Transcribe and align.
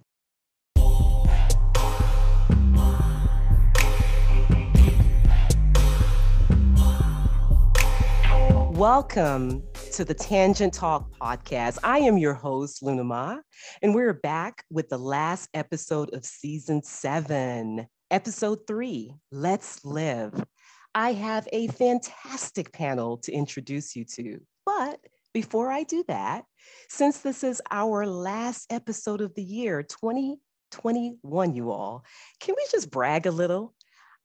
Welcome 8.77 9.63
to 9.93 10.05
the 10.05 10.13
Tangent 10.13 10.71
Talk 10.71 11.09
podcast. 11.19 11.79
I 11.83 11.97
am 11.97 12.19
your 12.19 12.35
host, 12.35 12.83
Luna 12.83 13.03
Ma, 13.03 13.39
and 13.81 13.95
we're 13.95 14.13
back 14.13 14.63
with 14.69 14.87
the 14.87 14.99
last 14.99 15.49
episode 15.55 16.13
of 16.13 16.23
season 16.23 16.83
seven, 16.83 17.87
episode 18.11 18.59
three 18.67 19.15
Let's 19.31 19.83
Live. 19.83 20.45
I 20.93 21.13
have 21.13 21.47
a 21.51 21.69
fantastic 21.69 22.71
panel 22.71 23.17
to 23.23 23.31
introduce 23.31 23.95
you 23.95 24.05
to. 24.13 24.41
But 24.63 24.99
before 25.33 25.71
I 25.71 25.81
do 25.81 26.03
that, 26.07 26.43
since 26.87 27.17
this 27.17 27.43
is 27.43 27.59
our 27.71 28.05
last 28.05 28.71
episode 28.71 29.21
of 29.21 29.33
the 29.33 29.43
year, 29.43 29.81
2021, 29.81 31.55
you 31.55 31.71
all, 31.71 32.05
can 32.39 32.53
we 32.55 32.63
just 32.71 32.91
brag 32.91 33.25
a 33.25 33.31
little? 33.31 33.73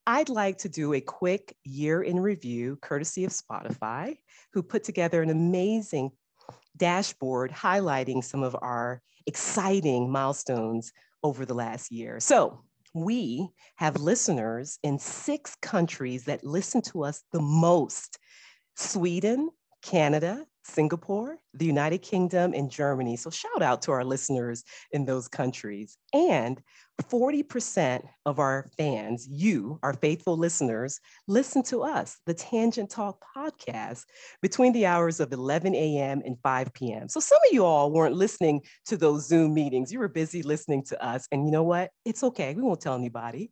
I'd 0.07 0.29
like 0.29 0.59
to 0.59 0.69
do 0.69 0.95
a 0.95 1.01
quick 1.01 1.57
year 1.65 2.03
in 2.03 2.19
review, 2.19 2.77
courtesy 2.83 3.25
of 3.25 3.33
Spotify, 3.33 4.17
who 4.53 4.63
put 4.63 4.85
together 4.85 5.23
an 5.23 5.31
amazing 5.31 6.11
dashboard 6.77 7.53
highlighting 7.53 8.25
some 8.25 8.43
of 8.43 8.57
our 8.61 9.01
exciting 9.27 10.11
milestones 10.11 10.93
over 11.23 11.45
the 11.45 11.55
last 11.55 11.93
year. 11.93 12.19
So, 12.19 12.65
we 12.95 13.49
have 13.77 13.97
listeners 14.01 14.79
in 14.83 14.99
six 14.99 15.57
countries 15.63 16.25
that 16.25 16.45
listen 16.45 16.83
to 16.83 17.05
us 17.05 17.23
the 17.33 17.41
most 17.41 18.19
Sweden, 18.77 19.51
Canada, 19.83 20.45
Singapore, 20.65 21.39
the 21.55 21.65
United 21.65 21.99
Kingdom, 21.99 22.55
and 22.55 22.71
Germany. 22.71 23.17
So, 23.17 23.31
shout 23.31 23.63
out 23.63 23.83
to 23.83 23.93
our 23.93 24.05
listeners 24.05 24.65
in 24.93 25.05
those 25.05 25.29
countries. 25.29 25.97
And 26.13 26.61
40% 27.03 28.03
of 28.27 28.39
our 28.39 28.71
fans, 28.77 29.27
you, 29.29 29.79
our 29.83 29.95
faithful 29.95 30.37
listeners, 30.37 31.01
listen 31.27 31.63
to 31.65 31.83
us, 31.83 32.19
the 32.27 32.35
Tangent 32.35 32.91
Talk 32.91 33.25
podcast, 33.37 34.05
between 34.41 34.73
the 34.73 34.87
hours 34.87 35.19
of 35.19 35.33
11 35.33 35.75
a.m. 35.75 36.23
and 36.25 36.37
5 36.43 36.73
p.m. 36.75 37.09
So 37.09 37.19
some 37.19 37.39
of 37.49 37.53
you 37.53 37.65
all 37.65 37.93
weren't 37.93 38.15
listening 38.15 38.61
to 38.87 38.97
those 38.97 39.27
Zoom 39.27 39.55
meetings. 39.55 39.93
You 39.93 39.99
were 39.99 40.09
busy 40.09 40.43
listening 40.43 40.85
to 40.85 41.05
us. 41.05 41.27
And 41.33 41.45
you 41.45 41.51
know 41.51 41.65
what? 41.65 41.91
It's 42.05 42.23
okay. 42.23 42.55
We 42.55 42.63
won't 42.63 42.81
tell 42.81 42.95
anybody. 42.95 43.51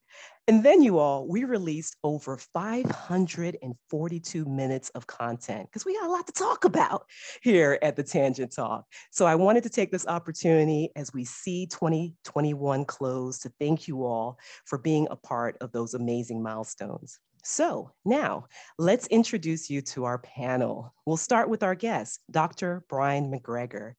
And 0.50 0.64
then, 0.64 0.82
you 0.82 0.98
all, 0.98 1.28
we 1.28 1.44
released 1.44 1.96
over 2.02 2.36
542 2.36 4.44
minutes 4.46 4.90
of 4.96 5.06
content 5.06 5.68
because 5.68 5.84
we 5.84 5.94
got 5.94 6.08
a 6.08 6.10
lot 6.10 6.26
to 6.26 6.32
talk 6.32 6.64
about 6.64 7.04
here 7.40 7.78
at 7.82 7.94
the 7.94 8.02
Tangent 8.02 8.52
Talk. 8.52 8.84
So 9.12 9.26
I 9.26 9.36
wanted 9.36 9.62
to 9.62 9.70
take 9.70 9.92
this 9.92 10.08
opportunity 10.08 10.90
as 10.96 11.14
we 11.14 11.24
see 11.24 11.66
2021 11.66 12.84
close 12.86 13.38
to 13.38 13.52
thank 13.60 13.86
you 13.86 14.04
all 14.04 14.40
for 14.64 14.78
being 14.78 15.06
a 15.12 15.16
part 15.16 15.56
of 15.60 15.70
those 15.70 15.94
amazing 15.94 16.42
milestones. 16.42 17.20
So 17.42 17.90
now 18.04 18.46
let's 18.78 19.06
introduce 19.06 19.70
you 19.70 19.80
to 19.82 20.04
our 20.04 20.18
panel. 20.18 20.94
We'll 21.06 21.16
start 21.16 21.48
with 21.48 21.62
our 21.62 21.74
guest, 21.74 22.20
Dr. 22.30 22.84
Brian 22.88 23.32
McGregor. 23.32 23.94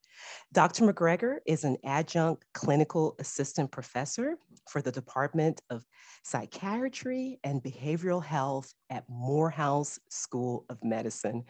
Dr. 0.54 0.86
McGregor 0.86 1.38
is 1.46 1.64
an 1.64 1.78
adjunct 1.84 2.46
clinical 2.54 3.16
assistant 3.20 3.72
professor 3.72 4.36
for 4.70 4.82
the 4.82 4.92
Department 4.92 5.62
of 5.70 5.84
Psychiatry 6.24 7.40
and 7.44 7.64
Behavioral 7.64 8.24
Health 8.24 8.74
at 8.90 9.06
Morehouse 9.10 10.00
School 10.10 10.66
of 10.70 10.84
Medicine. 10.84 11.44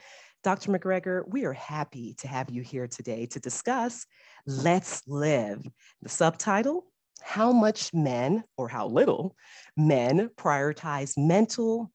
Dr. 0.44 0.72
McGregor, 0.72 1.24
we 1.28 1.46
are 1.46 1.54
happy 1.54 2.16
to 2.20 2.28
have 2.28 2.50
you 2.50 2.62
here 2.64 2.88
today 2.88 3.26
to 3.28 3.40
discuss 3.40 4.06
Let's 4.48 5.04
Live. 5.08 5.68
The 6.02 6.10
subtitle 6.10 6.86
how 7.22 7.52
much 7.52 7.94
men, 7.94 8.44
or 8.58 8.68
how 8.68 8.88
little 8.88 9.36
men, 9.78 10.30
prioritize 10.38 11.18
mental 11.18 11.92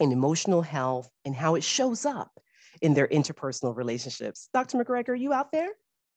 and 0.00 0.12
emotional 0.12 0.62
health 0.62 1.10
and 1.24 1.34
how 1.34 1.54
it 1.54 1.64
shows 1.64 2.04
up 2.06 2.30
in 2.82 2.94
their 2.94 3.08
interpersonal 3.08 3.76
relationships. 3.76 4.48
Dr. 4.52 4.78
McGregor, 4.78 5.10
are 5.10 5.14
you 5.14 5.32
out 5.32 5.52
there? 5.52 5.68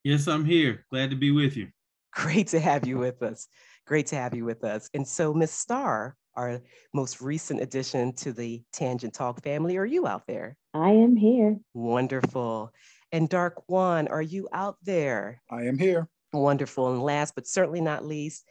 Yes, 0.03 0.28
I'm 0.28 0.46
here. 0.46 0.85
Glad 0.91 1.09
to 1.12 1.16
be 1.16 1.31
with 1.31 1.56
you. 1.56 1.69
Great 2.13 2.47
to 2.47 2.59
have 2.59 2.85
you 2.85 2.97
with 2.97 3.24
us. 3.24 3.47
Great 3.88 4.07
to 4.07 4.16
have 4.16 4.35
you 4.35 4.46
with 4.46 4.63
us. 4.63 4.90
And 4.94 5.07
so, 5.07 5.34
Ms. 5.34 5.51
Starr, 5.51 6.16
our 6.35 6.62
most 6.94 7.22
recent 7.22 7.62
addition 7.62 8.13
to 8.16 8.34
the 8.34 8.63
Tangent 8.74 9.13
Talk 9.13 9.41
family, 9.44 9.78
are 9.78 9.85
you 9.85 10.07
out 10.07 10.28
there? 10.28 10.57
I 10.74 10.91
am 10.91 11.15
here. 11.15 11.57
Wonderful. 11.74 12.74
And 13.12 13.30
Darquan, 13.30 14.10
are 14.10 14.21
you 14.21 14.48
out 14.54 14.77
there? 14.83 15.42
I 15.50 15.63
am 15.63 15.77
here. 15.77 16.07
Wonderful. 16.33 16.92
And 16.94 17.01
last 17.01 17.36
but 17.36 17.48
certainly 17.48 17.81
not 17.81 18.06
least, 18.06 18.48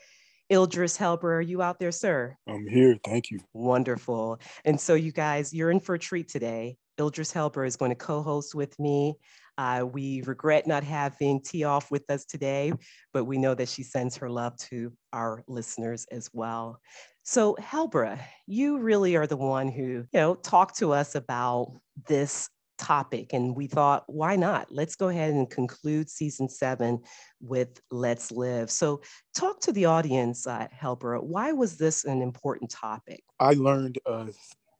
Ildris 0.50 0.98
Helbra, 0.98 1.36
are 1.36 1.40
you 1.40 1.62
out 1.62 1.78
there, 1.78 1.92
sir? 1.92 2.36
I'm 2.48 2.66
here. 2.66 2.96
Thank 3.04 3.30
you. 3.30 3.38
Wonderful. 3.54 4.40
And 4.64 4.80
so, 4.80 4.94
you 4.94 5.12
guys, 5.12 5.54
you're 5.54 5.70
in 5.70 5.80
for 5.80 5.94
a 5.94 5.98
treat 5.98 6.28
today. 6.28 6.76
Ildris 6.98 7.32
Helbra 7.32 7.66
is 7.66 7.76
going 7.76 7.92
to 7.92 7.96
co 7.96 8.20
host 8.20 8.54
with 8.54 8.78
me. 8.78 9.14
Uh, 9.56 9.84
we 9.84 10.22
regret 10.22 10.66
not 10.66 10.82
having 10.82 11.40
T 11.42 11.64
off 11.64 11.90
with 11.90 12.10
us 12.10 12.24
today, 12.24 12.72
but 13.12 13.24
we 13.24 13.38
know 13.38 13.54
that 13.54 13.68
she 13.68 13.82
sends 13.82 14.16
her 14.16 14.28
love 14.28 14.56
to 14.56 14.92
our 15.12 15.44
listeners 15.46 16.06
as 16.10 16.28
well. 16.32 16.80
So, 17.22 17.56
Helbra, 17.60 18.18
you 18.46 18.78
really 18.78 19.16
are 19.16 19.26
the 19.26 19.36
one 19.36 19.68
who, 19.68 19.82
you 19.82 20.06
know, 20.14 20.34
talked 20.34 20.78
to 20.78 20.92
us 20.92 21.14
about 21.14 21.72
this 22.08 22.48
topic. 22.80 23.32
And 23.32 23.54
we 23.54 23.66
thought, 23.66 24.04
why 24.08 24.36
not? 24.36 24.68
Let's 24.70 24.96
go 24.96 25.08
ahead 25.08 25.32
and 25.32 25.48
conclude 25.48 26.10
season 26.10 26.48
seven 26.48 27.00
with 27.40 27.80
Let's 27.90 28.32
Live. 28.32 28.70
So, 28.70 29.02
talk 29.34 29.60
to 29.62 29.72
the 29.72 29.84
audience, 29.84 30.46
uh, 30.46 30.66
Helbra. 30.74 31.22
Why 31.22 31.52
was 31.52 31.76
this 31.76 32.04
an 32.04 32.22
important 32.22 32.70
topic? 32.70 33.22
I 33.38 33.52
learned, 33.52 33.98
uh, 34.06 34.26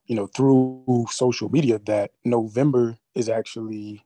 you 0.05 0.15
know, 0.15 0.27
through 0.27 1.05
social 1.09 1.49
media 1.49 1.79
that 1.85 2.11
November 2.25 2.97
is 3.15 3.29
actually 3.29 4.05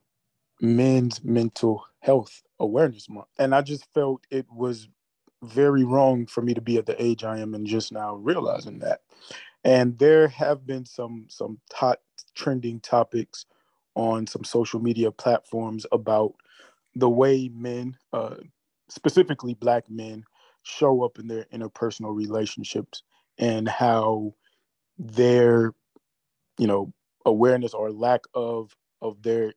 men's 0.60 1.24
mental 1.24 1.84
health 2.00 2.42
awareness 2.60 3.08
month. 3.08 3.28
And 3.38 3.54
I 3.54 3.62
just 3.62 3.86
felt 3.92 4.26
it 4.30 4.46
was 4.54 4.88
very 5.42 5.84
wrong 5.84 6.26
for 6.26 6.42
me 6.42 6.54
to 6.54 6.60
be 6.60 6.78
at 6.78 6.86
the 6.86 7.00
age 7.02 7.24
I 7.24 7.38
am 7.38 7.54
and 7.54 7.66
just 7.66 7.92
now 7.92 8.14
realizing 8.14 8.78
that. 8.80 9.00
And 9.64 9.98
there 9.98 10.28
have 10.28 10.66
been 10.66 10.86
some 10.86 11.26
some 11.28 11.58
hot 11.72 11.98
trending 12.34 12.80
topics 12.80 13.46
on 13.96 14.26
some 14.26 14.44
social 14.44 14.80
media 14.80 15.10
platforms 15.10 15.86
about 15.90 16.34
the 16.94 17.08
way 17.08 17.50
men, 17.52 17.96
uh, 18.12 18.36
specifically 18.88 19.54
black 19.54 19.84
men, 19.90 20.24
show 20.62 21.02
up 21.02 21.18
in 21.18 21.26
their 21.26 21.44
interpersonal 21.52 22.14
relationships 22.14 23.02
and 23.38 23.68
how 23.68 24.34
their, 24.98 25.74
you 26.58 26.66
know, 26.66 26.92
awareness 27.24 27.74
or 27.74 27.90
lack 27.90 28.20
of 28.34 28.74
of 29.02 29.20
their 29.22 29.52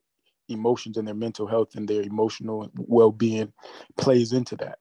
emotions 0.47 0.97
and 0.97 1.07
their 1.07 1.15
mental 1.15 1.47
health 1.47 1.75
and 1.75 1.87
their 1.87 2.01
emotional 2.01 2.69
well-being 2.75 3.53
plays 3.97 4.33
into 4.33 4.55
that. 4.55 4.79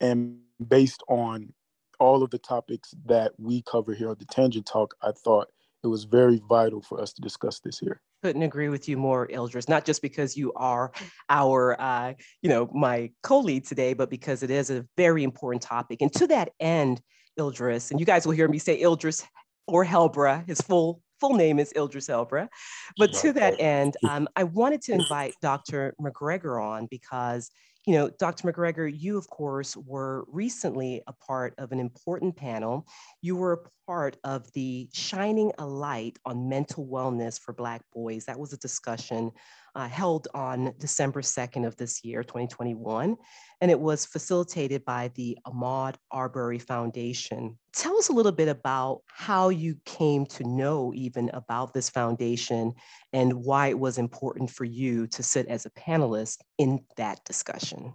And 0.00 0.40
based 0.68 1.02
on 1.08 1.52
all 1.98 2.22
of 2.22 2.30
the 2.30 2.38
topics 2.38 2.94
that 3.06 3.32
we 3.38 3.62
cover 3.62 3.94
here 3.94 4.10
on 4.10 4.16
the 4.18 4.24
tangent 4.26 4.66
talk 4.66 4.94
i 5.02 5.10
thought 5.12 5.48
it 5.86 5.90
was 5.90 6.04
very 6.04 6.42
vital 6.48 6.82
for 6.82 7.00
us 7.00 7.12
to 7.12 7.22
discuss 7.22 7.60
this 7.60 7.78
here 7.78 8.00
couldn't 8.22 8.42
agree 8.42 8.68
with 8.68 8.88
you 8.88 8.96
more 8.96 9.28
Ildris 9.28 9.68
not 9.68 9.84
just 9.84 10.02
because 10.02 10.36
you 10.36 10.52
are 10.54 10.90
our 11.30 11.80
uh, 11.80 12.12
you 12.42 12.50
know 12.50 12.68
my 12.74 13.10
co-lead 13.22 13.64
today 13.64 13.94
but 13.94 14.10
because 14.10 14.42
it 14.42 14.50
is 14.50 14.68
a 14.70 14.84
very 14.96 15.22
important 15.22 15.62
topic 15.62 16.02
and 16.02 16.12
to 16.14 16.26
that 16.26 16.50
end 16.60 17.00
Ildris 17.38 17.90
and 17.90 18.00
you 18.00 18.06
guys 18.06 18.26
will 18.26 18.34
hear 18.34 18.48
me 18.48 18.58
say 18.58 18.80
Ildris 18.82 19.24
or 19.68 19.84
helbra 19.84 20.46
his 20.46 20.60
full 20.60 21.00
full 21.20 21.34
name 21.34 21.58
is 21.58 21.72
Ildris 21.74 22.08
Helbra. 22.08 22.48
But 22.96 23.12
to 23.14 23.32
that 23.32 23.58
end, 23.60 23.96
um, 24.08 24.28
I 24.36 24.44
wanted 24.44 24.82
to 24.82 24.92
invite 24.92 25.34
Dr. 25.40 25.94
McGregor 26.00 26.62
on 26.62 26.86
because, 26.90 27.50
you 27.86 27.94
know, 27.94 28.10
Dr. 28.18 28.50
McGregor, 28.50 28.92
you, 28.92 29.16
of 29.16 29.28
course, 29.30 29.76
were 29.76 30.24
recently 30.26 31.02
a 31.06 31.12
part 31.12 31.54
of 31.58 31.70
an 31.70 31.78
important 31.78 32.36
panel. 32.36 32.84
You 33.22 33.36
were 33.36 33.52
a 33.52 33.70
part 33.86 34.16
of 34.24 34.52
the 34.54 34.88
Shining 34.92 35.52
a 35.58 35.66
Light 35.66 36.18
on 36.24 36.48
Mental 36.48 36.84
Wellness 36.84 37.38
for 37.38 37.52
Black 37.52 37.82
Boys. 37.92 38.24
That 38.24 38.40
was 38.40 38.52
a 38.52 38.58
discussion 38.58 39.30
uh, 39.76 39.86
held 39.86 40.26
on 40.32 40.72
December 40.78 41.20
2nd 41.20 41.66
of 41.66 41.76
this 41.76 42.02
year, 42.02 42.24
2021, 42.24 43.14
and 43.60 43.70
it 43.70 43.78
was 43.78 44.06
facilitated 44.06 44.82
by 44.86 45.10
the 45.14 45.36
Ahmaud 45.46 45.96
Arbery 46.10 46.58
Foundation. 46.58 47.58
Tell 47.74 47.98
us 47.98 48.08
a 48.08 48.12
little 48.12 48.32
bit 48.32 48.48
about 48.48 49.02
how 49.06 49.50
you 49.50 49.76
came 49.84 50.24
to 50.26 50.44
know 50.44 50.92
even 50.94 51.28
about 51.34 51.74
this 51.74 51.90
foundation 51.90 52.72
and 53.12 53.44
why 53.44 53.68
it 53.68 53.78
was 53.78 53.98
important 53.98 54.50
for 54.50 54.64
you 54.64 55.06
to 55.08 55.22
sit 55.22 55.46
as 55.48 55.66
a 55.66 55.70
panelist 55.70 56.38
in 56.56 56.82
that 56.96 57.22
discussion. 57.26 57.92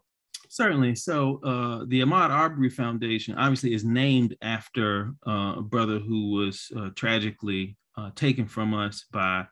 Certainly. 0.50 0.96
So 0.96 1.40
uh, 1.44 1.86
the 1.88 2.02
Ahmaud 2.02 2.30
Arbery 2.30 2.70
Foundation 2.70 3.34
obviously 3.38 3.74
is 3.74 3.84
named 3.84 4.36
after 4.44 5.14
uh, 5.26 5.56
a 5.58 5.62
brother 5.64 5.98
who 5.98 6.30
was 6.30 6.72
uh, 6.78 6.90
tragically 6.96 7.76
uh, 7.98 8.12
taken 8.16 8.46
from 8.46 8.76
us 8.76 9.06
by 9.12 9.46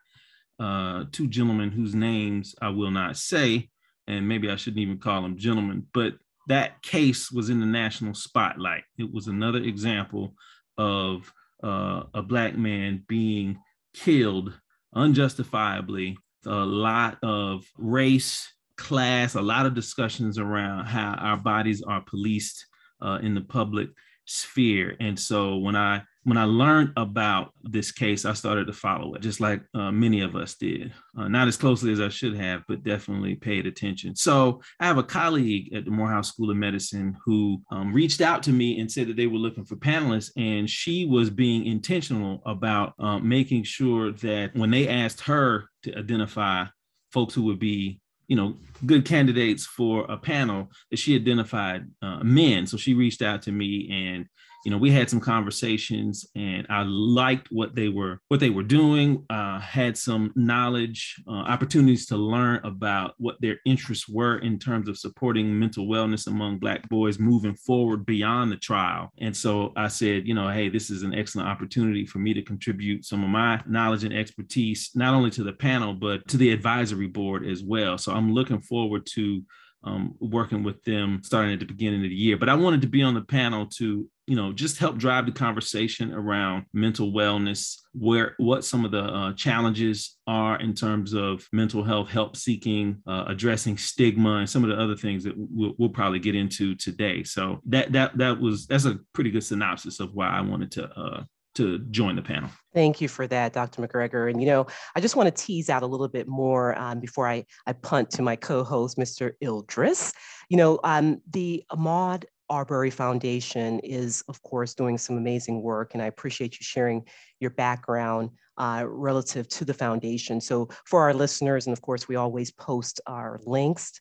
uh, 0.59 1.06
two 1.11 1.27
gentlemen 1.27 1.71
whose 1.71 1.95
names 1.95 2.56
I 2.61 2.69
will 2.69 2.91
not 2.91 3.17
say, 3.17 3.69
and 4.07 4.27
maybe 4.27 4.50
I 4.50 4.56
shouldn't 4.56 4.81
even 4.81 4.97
call 4.97 5.21
them 5.21 5.38
gentlemen, 5.38 5.85
but 5.94 6.13
that 6.47 6.81
case 6.81 7.31
was 7.31 7.50
in 7.50 7.59
the 7.59 7.65
national 7.65 8.15
spotlight. 8.15 8.83
It 8.97 9.13
was 9.13 9.27
another 9.27 9.59
example 9.59 10.33
of 10.77 11.31
uh, 11.63 12.03
a 12.13 12.23
Black 12.23 12.57
man 12.57 13.03
being 13.07 13.59
killed 13.94 14.59
unjustifiably. 14.95 16.17
A 16.45 16.51
lot 16.51 17.17
of 17.21 17.65
race, 17.77 18.51
class, 18.77 19.35
a 19.35 19.41
lot 19.41 19.65
of 19.65 19.75
discussions 19.75 20.39
around 20.39 20.85
how 20.85 21.13
our 21.13 21.38
bodies 21.38 21.83
are 21.83 22.01
policed 22.01 22.65
uh, 23.01 23.19
in 23.21 23.35
the 23.35 23.41
public 23.41 23.89
sphere. 24.25 24.95
And 25.00 25.19
so 25.19 25.57
when 25.57 25.75
I 25.75 26.03
when 26.24 26.38
I 26.38 26.44
learned 26.44 26.92
about 26.98 27.54
this 27.63 27.92
case, 27.92 28.25
I 28.25 28.33
started 28.33 28.68
to 28.68 28.74
follow 28.74 29.13
it, 29.16 29.21
just 29.21 29.39
like 29.39 29.62
uh, 29.74 29.92
many 29.92 30.21
of 30.21 30.36
us 30.36 30.56
did. 30.56 30.94
Uh, 31.18 31.27
not 31.27 31.48
as 31.48 31.56
closely 31.56 31.92
as 31.94 32.01
I 32.01 32.10
should 32.10 32.36
have, 32.36 32.63
but 32.68 32.83
definitely 32.83 33.36
paid 33.36 33.66
attention. 33.66 34.16
So 34.16 34.62
I 34.80 34.86
have 34.86 34.98
a 34.98 35.04
colleague 35.04 35.74
at 35.74 35.86
the 35.86 35.92
Morehouse 35.92 36.27
School 36.27 36.51
of 36.51 36.57
Medicine 36.57 37.16
who 37.25 37.62
um, 37.71 37.94
reached 37.94 38.21
out 38.21 38.44
to 38.44 38.51
me 38.51 38.80
and 38.80 38.92
said 38.92 39.07
that 39.07 39.16
they 39.16 39.27
were 39.27 39.38
looking 39.38 39.66
for 39.66 39.77
panelists, 39.77 40.31
and 40.36 40.69
she 40.69 41.06
was 41.06 41.30
being 41.30 41.66
intentional 41.66 42.42
about 42.45 42.94
um, 43.00 43.27
making 43.27 43.63
sure 43.63 44.12
that 44.12 44.54
when 44.56 44.71
they 44.71 44.89
asked 44.89 45.21
her 45.21 45.69
to 45.83 45.98
identify 45.98 46.66
folks 47.12 47.33
who 47.33 47.44
would 47.44 47.60
be 47.60 48.01
you 48.27 48.36
know 48.36 48.56
good 48.86 49.06
candidates 49.06 49.66
for 49.66 50.06
a 50.10 50.18
panel 50.18 50.69
that 50.92 51.00
she 51.00 51.16
identified 51.16 51.86
uh, 52.04 52.24
men 52.24 52.68
so 52.68 52.77
she 52.77 52.94
reached 52.94 53.24
out 53.24 53.42
to 53.42 53.51
me 53.51 53.89
and 53.92 54.27
you 54.65 54.71
know 54.71 54.77
we 54.77 54.91
had 54.91 55.09
some 55.09 55.19
conversations 55.19 56.25
and 56.35 56.65
i 56.69 56.83
liked 56.83 57.47
what 57.51 57.75
they 57.75 57.88
were 57.88 58.19
what 58.27 58.39
they 58.39 58.50
were 58.50 58.63
doing. 58.63 59.25
Uh, 59.29 59.59
had 59.59 59.97
some 59.97 60.31
knowledge 60.35 61.21
uh, 61.27 61.31
opportunities 61.31 62.06
to 62.07 62.17
learn 62.17 62.59
about 62.63 63.13
what 63.17 63.35
their 63.41 63.57
interests 63.65 64.07
were 64.07 64.38
in 64.39 64.59
terms 64.59 64.88
of 64.88 64.97
supporting 64.97 65.57
mental 65.57 65.88
wellness 65.88 66.27
among 66.27 66.59
black 66.59 66.88
boys 66.89 67.19
moving 67.19 67.56
forward 67.56 68.06
beyond 68.06 68.51
the 68.51 68.57
trial. 68.57 69.11
And 69.19 69.35
so 69.35 69.73
i 69.75 69.88
said 69.88 70.27
you 70.27 70.33
know 70.33 70.50
hey 70.50 70.69
this 70.69 70.89
is 70.89 71.03
an 71.03 71.13
excellent 71.13 71.47
opportunity 71.47 72.06
for 72.06 72.19
me 72.19 72.33
to 72.33 72.41
contribute 72.41 73.06
some 73.06 73.23
of 73.23 73.29
my 73.29 73.61
knowledge 73.67 74.03
and 74.03 74.13
expertise 74.13 74.91
not 74.95 75.13
only 75.13 75.29
to 75.31 75.44
the 75.44 75.53
panel 75.53 75.94
but 75.94 76.27
to 76.27 76.38
the 76.38 76.51
advisory 76.51 77.07
board 77.07 77.45
as 77.45 77.63
well. 77.63 77.97
So 77.97 78.11
i'm 78.13 78.33
looking 78.33 78.61
forward 78.61 79.06
to 79.13 79.41
um, 79.84 80.16
working 80.20 80.64
with 80.64 80.84
them 80.84 81.22
starting 81.24 81.54
at 81.54 81.60
the 81.60 81.66
beginning 81.66 82.04
of 82.04 82.10
the 82.10 82.16
year. 82.16 82.38
But 82.38 82.50
I 82.50 82.56
wanted 82.56 82.81
to 82.81 82.88
be 82.88 83.04
on 83.04 83.14
the 83.14 83.22
panel 83.22 83.66
to 83.78 84.08
you 84.30 84.36
know 84.36 84.54
just 84.54 84.78
help 84.78 84.98
drive 84.98 85.26
the 85.26 85.31
conversation 85.31 86.14
around 86.14 86.66
mental 86.72 87.12
wellness 87.12 87.78
where 87.94 88.36
what 88.38 88.64
some 88.64 88.86
of 88.86 88.92
the 88.92 89.04
uh, 89.04 89.34
challenges 89.34 90.18
are 90.28 90.60
in 90.60 90.76
terms 90.76 91.14
of 91.14 91.48
mental 91.52 91.84
health 91.84 92.10
help 92.10 92.38
seeking 92.38 93.02
uh, 93.08 93.24
addressing 93.28 93.76
stigma 93.76 94.36
and 94.36 94.48
some 94.48 94.64
of 94.64 94.70
the 94.70 94.80
other 94.80 94.96
things 94.96 95.24
that 95.24 95.34
we'll, 95.36 95.74
we'll, 95.80 95.90
probably 95.90 96.20
get 96.20 96.36
into 96.36 96.76
today 96.76 97.24
so 97.24 97.60
that 97.66 97.92
that 97.92 98.16
that 98.20 98.40
was 98.40 98.68
that's 98.68 98.86
a 98.86 99.00
pretty 99.14 99.31
good 99.31 99.44
synopsis 99.44 100.00
of 100.00 100.14
why 100.14 100.30
i 100.30 100.42
wanted 100.42 100.72
to 100.72 100.88
uh, 100.92 101.24
to 101.59 101.79
join 101.91 102.15
the 102.15 102.21
panel. 102.21 102.50
Thank 102.73 103.01
you 103.01 103.09
for 103.09 103.27
that, 103.27 103.51
Dr. 103.51 103.81
McGregor. 103.81 104.29
And, 104.29 104.39
you 104.39 104.47
know, 104.47 104.65
I 104.95 105.01
just 105.01 105.17
want 105.17 105.35
to 105.35 105.44
tease 105.44 105.69
out 105.69 105.83
a 105.83 105.85
little 105.85 106.07
bit 106.07 106.25
more 106.25 106.77
um, 106.79 107.01
before 107.01 107.28
I, 107.28 107.45
I 107.68 107.73
punt 107.73 108.09
to 108.11 108.21
my 108.21 108.37
co-host, 108.37 108.97
Mr. 108.97 109.31
Ildris. 109.44 110.13
You 110.49 110.56
know, 110.56 110.80
um, 110.85 111.21
the 111.30 111.63
Ahmaud 111.69 112.23
Arbery 112.49 112.89
Foundation 112.89 113.80
is, 113.80 114.23
of 114.30 114.42
course, 114.42 114.73
doing 114.73 114.97
some 114.97 115.18
amazing 115.18 115.61
work, 115.61 115.94
and 115.94 116.01
I 116.01 116.06
appreciate 116.06 116.54
you 116.54 116.63
sharing 116.63 117.04
your 117.42 117.51
background 117.51 118.30
uh, 118.57 118.85
relative 118.87 119.47
to 119.49 119.66
the 119.66 119.73
foundation. 119.73 120.39
So, 120.39 120.69
for 120.85 121.01
our 121.01 121.13
listeners, 121.13 121.68
and 121.68 121.73
of 121.73 121.81
course, 121.81 122.07
we 122.07 122.16
always 122.16 122.51
post 122.51 123.01
our 123.06 123.39
links 123.45 123.99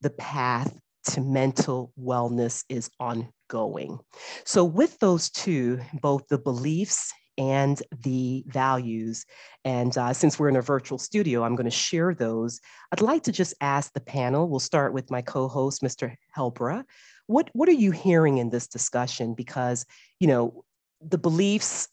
the 0.00 0.10
path 0.10 0.78
to 1.04 1.20
mental 1.20 1.92
wellness 2.00 2.64
is 2.68 2.90
ongoing. 3.00 3.98
So, 4.44 4.64
with 4.64 4.98
those 4.98 5.30
two, 5.30 5.80
both 6.00 6.28
the 6.28 6.38
beliefs 6.38 7.12
and 7.38 7.80
the 8.02 8.44
values, 8.46 9.24
and 9.64 9.96
uh, 9.96 10.12
since 10.12 10.38
we're 10.38 10.48
in 10.48 10.56
a 10.56 10.62
virtual 10.62 10.98
studio, 10.98 11.44
I'm 11.44 11.54
going 11.54 11.64
to 11.64 11.70
share 11.70 12.14
those. 12.14 12.60
I'd 12.92 13.00
like 13.00 13.22
to 13.24 13.32
just 13.32 13.54
ask 13.60 13.92
the 13.92 14.00
panel, 14.00 14.48
we'll 14.48 14.60
start 14.60 14.92
with 14.92 15.10
my 15.10 15.22
co 15.22 15.48
host, 15.48 15.82
Mr. 15.82 16.14
Helbra. 16.36 16.84
What, 17.26 17.50
what 17.52 17.68
are 17.68 17.72
you 17.72 17.90
hearing 17.90 18.38
in 18.38 18.50
this 18.50 18.66
discussion? 18.66 19.34
Because, 19.34 19.86
you 20.18 20.26
know, 20.26 20.64
the 21.00 21.18
beliefs 21.18 21.88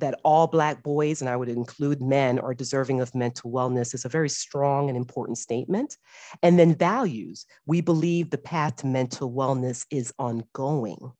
that 0.00 0.20
all 0.24 0.46
Black 0.46 0.82
boys, 0.82 1.20
and 1.20 1.30
I 1.30 1.36
would 1.36 1.48
include 1.48 2.02
men, 2.02 2.38
are 2.38 2.54
deserving 2.54 3.00
of 3.00 3.14
mental 3.14 3.50
wellness 3.50 3.94
is 3.94 4.04
a 4.04 4.08
very 4.08 4.28
strong 4.28 4.88
and 4.88 4.96
important 4.96 5.38
statement. 5.38 5.96
And 6.42 6.58
then 6.58 6.74
values. 6.74 7.46
We 7.66 7.80
believe 7.80 8.30
the 8.30 8.38
path 8.38 8.76
to 8.76 8.86
mental 8.86 9.32
wellness 9.32 9.86
is 9.90 10.12
ongoing. 10.18 11.12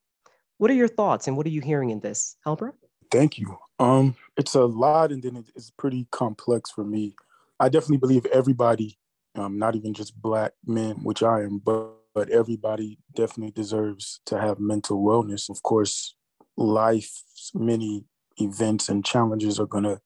What 0.57 0.69
are 0.69 0.75
your 0.75 0.87
thoughts 0.87 1.27
and 1.27 1.35
what 1.35 1.45
are 1.47 1.49
you 1.49 1.61
hearing 1.61 1.89
in 1.89 2.01
this? 2.01 2.35
Helbra? 2.45 2.73
Thank 3.09 3.39
you. 3.39 3.57
Um, 3.79 4.15
it's 4.37 4.53
a 4.53 4.65
lot 4.65 5.11
and 5.11 5.23
then 5.23 5.43
it's 5.55 5.71
pretty 5.71 6.07
complex 6.11 6.69
for 6.69 6.83
me. 6.83 7.15
I 7.59 7.69
definitely 7.69 7.97
believe 7.97 8.25
everybody, 8.27 8.99
um, 9.35 9.57
not 9.57 9.75
even 9.75 9.93
just 9.93 10.21
Black 10.21 10.53
men, 10.65 10.97
which 11.03 11.23
I 11.23 11.41
am, 11.41 11.59
but, 11.59 11.93
but 12.13 12.29
everybody 12.29 12.99
definitely 13.15 13.51
deserves 13.51 14.19
to 14.27 14.39
have 14.39 14.59
mental 14.59 15.03
wellness. 15.03 15.49
Of 15.49 15.63
course, 15.63 16.15
life's 16.57 17.51
many 17.53 18.05
events 18.43 18.89
and 18.89 19.05
challenges 19.05 19.59
are 19.59 19.65
going 19.65 19.83
to 19.83 19.99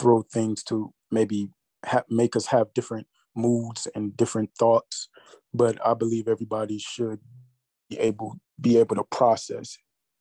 throw 0.00 0.22
things 0.22 0.62
to 0.64 0.92
maybe 1.10 1.48
ha- 1.84 2.04
make 2.08 2.36
us 2.36 2.46
have 2.46 2.72
different 2.74 3.06
moods 3.36 3.86
and 3.94 4.16
different 4.16 4.50
thoughts. 4.58 5.08
But 5.52 5.84
i 5.84 5.94
believe 5.94 6.28
everybody 6.28 6.78
should 6.78 7.20
be 7.88 7.98
able 7.98 8.36
be 8.60 8.78
able 8.78 8.96
to 8.96 9.04
process 9.04 9.76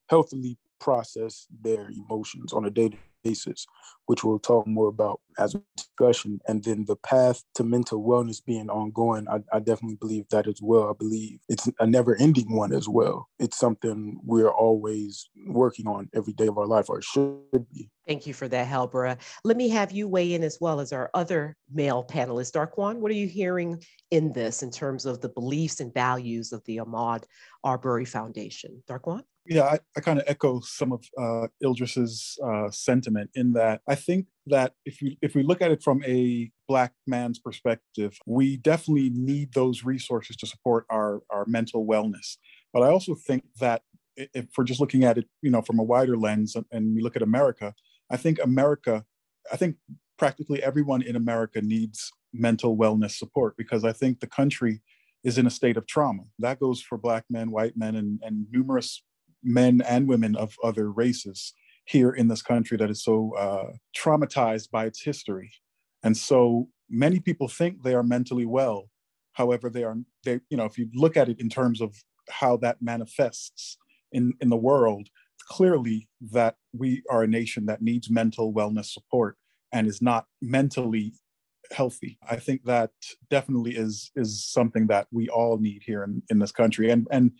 healthily 0.09 0.57
process 0.79 1.45
their 1.61 1.89
emotions 1.89 2.51
on 2.53 2.65
a 2.65 2.69
day 2.69 2.89
basis, 3.23 3.65
which 4.05 4.23
we'll 4.23 4.39
talk 4.39 4.67
more 4.67 4.87
about 4.87 5.21
as 5.37 5.55
a 5.55 5.61
discussion. 5.77 6.39
And 6.47 6.63
then 6.63 6.85
the 6.85 6.95
path 6.95 7.43
to 7.55 7.63
mental 7.63 8.03
wellness 8.03 8.43
being 8.43 8.69
ongoing, 8.69 9.27
I, 9.27 9.39
I 9.53 9.59
definitely 9.59 9.97
believe 9.97 10.27
that 10.29 10.47
as 10.47 10.61
well. 10.61 10.89
I 10.89 10.93
believe 10.97 11.39
it's 11.47 11.69
a 11.79 11.87
never 11.87 12.15
ending 12.15 12.55
one 12.55 12.73
as 12.73 12.87
well. 12.87 13.29
It's 13.39 13.57
something 13.57 14.19
we're 14.23 14.51
always 14.51 15.29
working 15.47 15.87
on 15.87 16.09
every 16.15 16.33
day 16.33 16.47
of 16.47 16.57
our 16.57 16.67
life, 16.67 16.89
or 16.89 17.01
should 17.01 17.65
be. 17.73 17.89
Thank 18.09 18.25
you 18.25 18.33
for 18.33 18.47
that, 18.47 18.67
Helbra. 18.67 19.19
Let 19.43 19.55
me 19.55 19.69
have 19.69 19.91
you 19.91 20.07
weigh 20.07 20.33
in 20.33 20.41
as 20.41 20.57
well 20.59 20.79
as 20.79 20.91
our 20.91 21.11
other 21.13 21.55
male 21.71 22.03
panelist. 22.03 22.53
Darquan, 22.53 22.95
what 22.95 23.11
are 23.11 23.15
you 23.15 23.27
hearing 23.27 23.83
in 24.09 24.33
this 24.33 24.63
in 24.63 24.71
terms 24.71 25.05
of 25.05 25.21
the 25.21 25.29
beliefs 25.29 25.79
and 25.79 25.93
values 25.93 26.51
of 26.51 26.65
the 26.65 26.77
Ahmaud 26.77 27.25
Arbery 27.63 28.05
Foundation? 28.05 28.81
Darquan? 28.89 29.21
Yeah, 29.45 29.65
I, 29.65 29.79
I 29.95 29.99
kind 29.99 30.17
of 30.17 30.25
echo 30.25 30.59
some 30.61 30.91
of 30.91 31.05
uh, 31.19 31.49
Idris's 31.63 32.35
uh, 32.43 32.71
sentiment 32.71 33.29
in 33.35 33.53
that 33.53 33.81
I 33.87 33.93
think 33.93 34.25
that 34.47 34.73
if 34.85 34.97
we 35.03 35.19
if 35.21 35.35
we 35.35 35.43
look 35.43 35.61
at 35.61 35.69
it 35.69 35.83
from 35.83 36.03
a 36.03 36.49
black 36.67 36.93
man's 37.05 37.37
perspective, 37.37 38.17
we 38.25 38.57
definitely 38.57 39.11
need 39.11 39.53
those 39.53 39.83
resources 39.83 40.35
to 40.37 40.47
support 40.47 40.85
our 40.89 41.21
our 41.29 41.45
mental 41.45 41.85
wellness. 41.85 42.37
But 42.73 42.81
I 42.81 42.87
also 42.87 43.13
think 43.13 43.43
that 43.59 43.83
if 44.15 44.47
we're 44.57 44.63
just 44.63 44.79
looking 44.79 45.03
at 45.03 45.19
it, 45.19 45.27
you 45.43 45.51
know, 45.51 45.61
from 45.61 45.77
a 45.77 45.83
wider 45.83 46.17
lens, 46.17 46.55
and 46.71 46.95
we 46.95 47.03
look 47.03 47.15
at 47.15 47.21
America, 47.21 47.75
I 48.09 48.17
think 48.17 48.39
America, 48.43 49.05
I 49.51 49.55
think 49.55 49.77
practically 50.17 50.61
everyone 50.61 51.01
in 51.01 51.15
America 51.15 51.61
needs 51.61 52.11
mental 52.33 52.77
wellness 52.77 53.11
support 53.11 53.55
because 53.57 53.83
I 53.83 53.91
think 53.91 54.19
the 54.19 54.27
country 54.27 54.81
is 55.23 55.37
in 55.37 55.47
a 55.47 55.51
state 55.51 55.77
of 55.77 55.87
trauma. 55.87 56.23
That 56.39 56.59
goes 56.59 56.81
for 56.81 56.97
black 56.97 57.25
men, 57.29 57.51
white 57.51 57.75
men, 57.75 57.95
and, 57.95 58.19
and 58.23 58.45
numerous 58.51 59.03
men 59.43 59.81
and 59.81 60.07
women 60.07 60.35
of 60.35 60.55
other 60.63 60.91
races 60.91 61.53
here 61.85 62.11
in 62.11 62.27
this 62.27 62.41
country 62.41 62.77
that 62.77 62.89
is 62.89 63.03
so 63.03 63.33
uh, 63.37 63.71
traumatized 63.97 64.69
by 64.69 64.85
its 64.85 65.01
history. 65.01 65.51
And 66.03 66.15
so 66.15 66.69
many 66.89 67.19
people 67.19 67.47
think 67.47 67.83
they 67.83 67.95
are 67.95 68.03
mentally 68.03 68.45
well. 68.45 68.89
However, 69.33 69.69
they 69.69 69.83
are, 69.83 69.97
they, 70.23 70.39
you 70.49 70.57
know, 70.57 70.65
if 70.65 70.77
you 70.77 70.89
look 70.93 71.17
at 71.17 71.29
it 71.29 71.39
in 71.39 71.49
terms 71.49 71.81
of 71.81 71.95
how 72.29 72.57
that 72.57 72.81
manifests 72.81 73.77
in, 74.11 74.33
in 74.39 74.49
the 74.49 74.57
world, 74.57 75.09
clearly 75.49 76.07
that 76.31 76.55
we 76.73 77.01
are 77.09 77.23
a 77.23 77.27
nation 77.27 77.65
that 77.65 77.81
needs 77.81 78.09
mental 78.09 78.53
wellness 78.53 78.85
support 78.85 79.35
and 79.71 79.87
is 79.87 80.01
not 80.01 80.25
mentally 80.41 81.13
healthy. 81.71 82.17
I 82.27 82.37
think 82.37 82.63
that 82.65 82.91
definitely 83.29 83.75
is 83.75 84.11
is 84.15 84.45
something 84.45 84.87
that 84.87 85.07
we 85.11 85.29
all 85.29 85.57
need 85.57 85.81
here 85.85 86.03
in, 86.03 86.23
in 86.29 86.39
this 86.39 86.51
country 86.51 86.89
and 86.89 87.07
and 87.11 87.31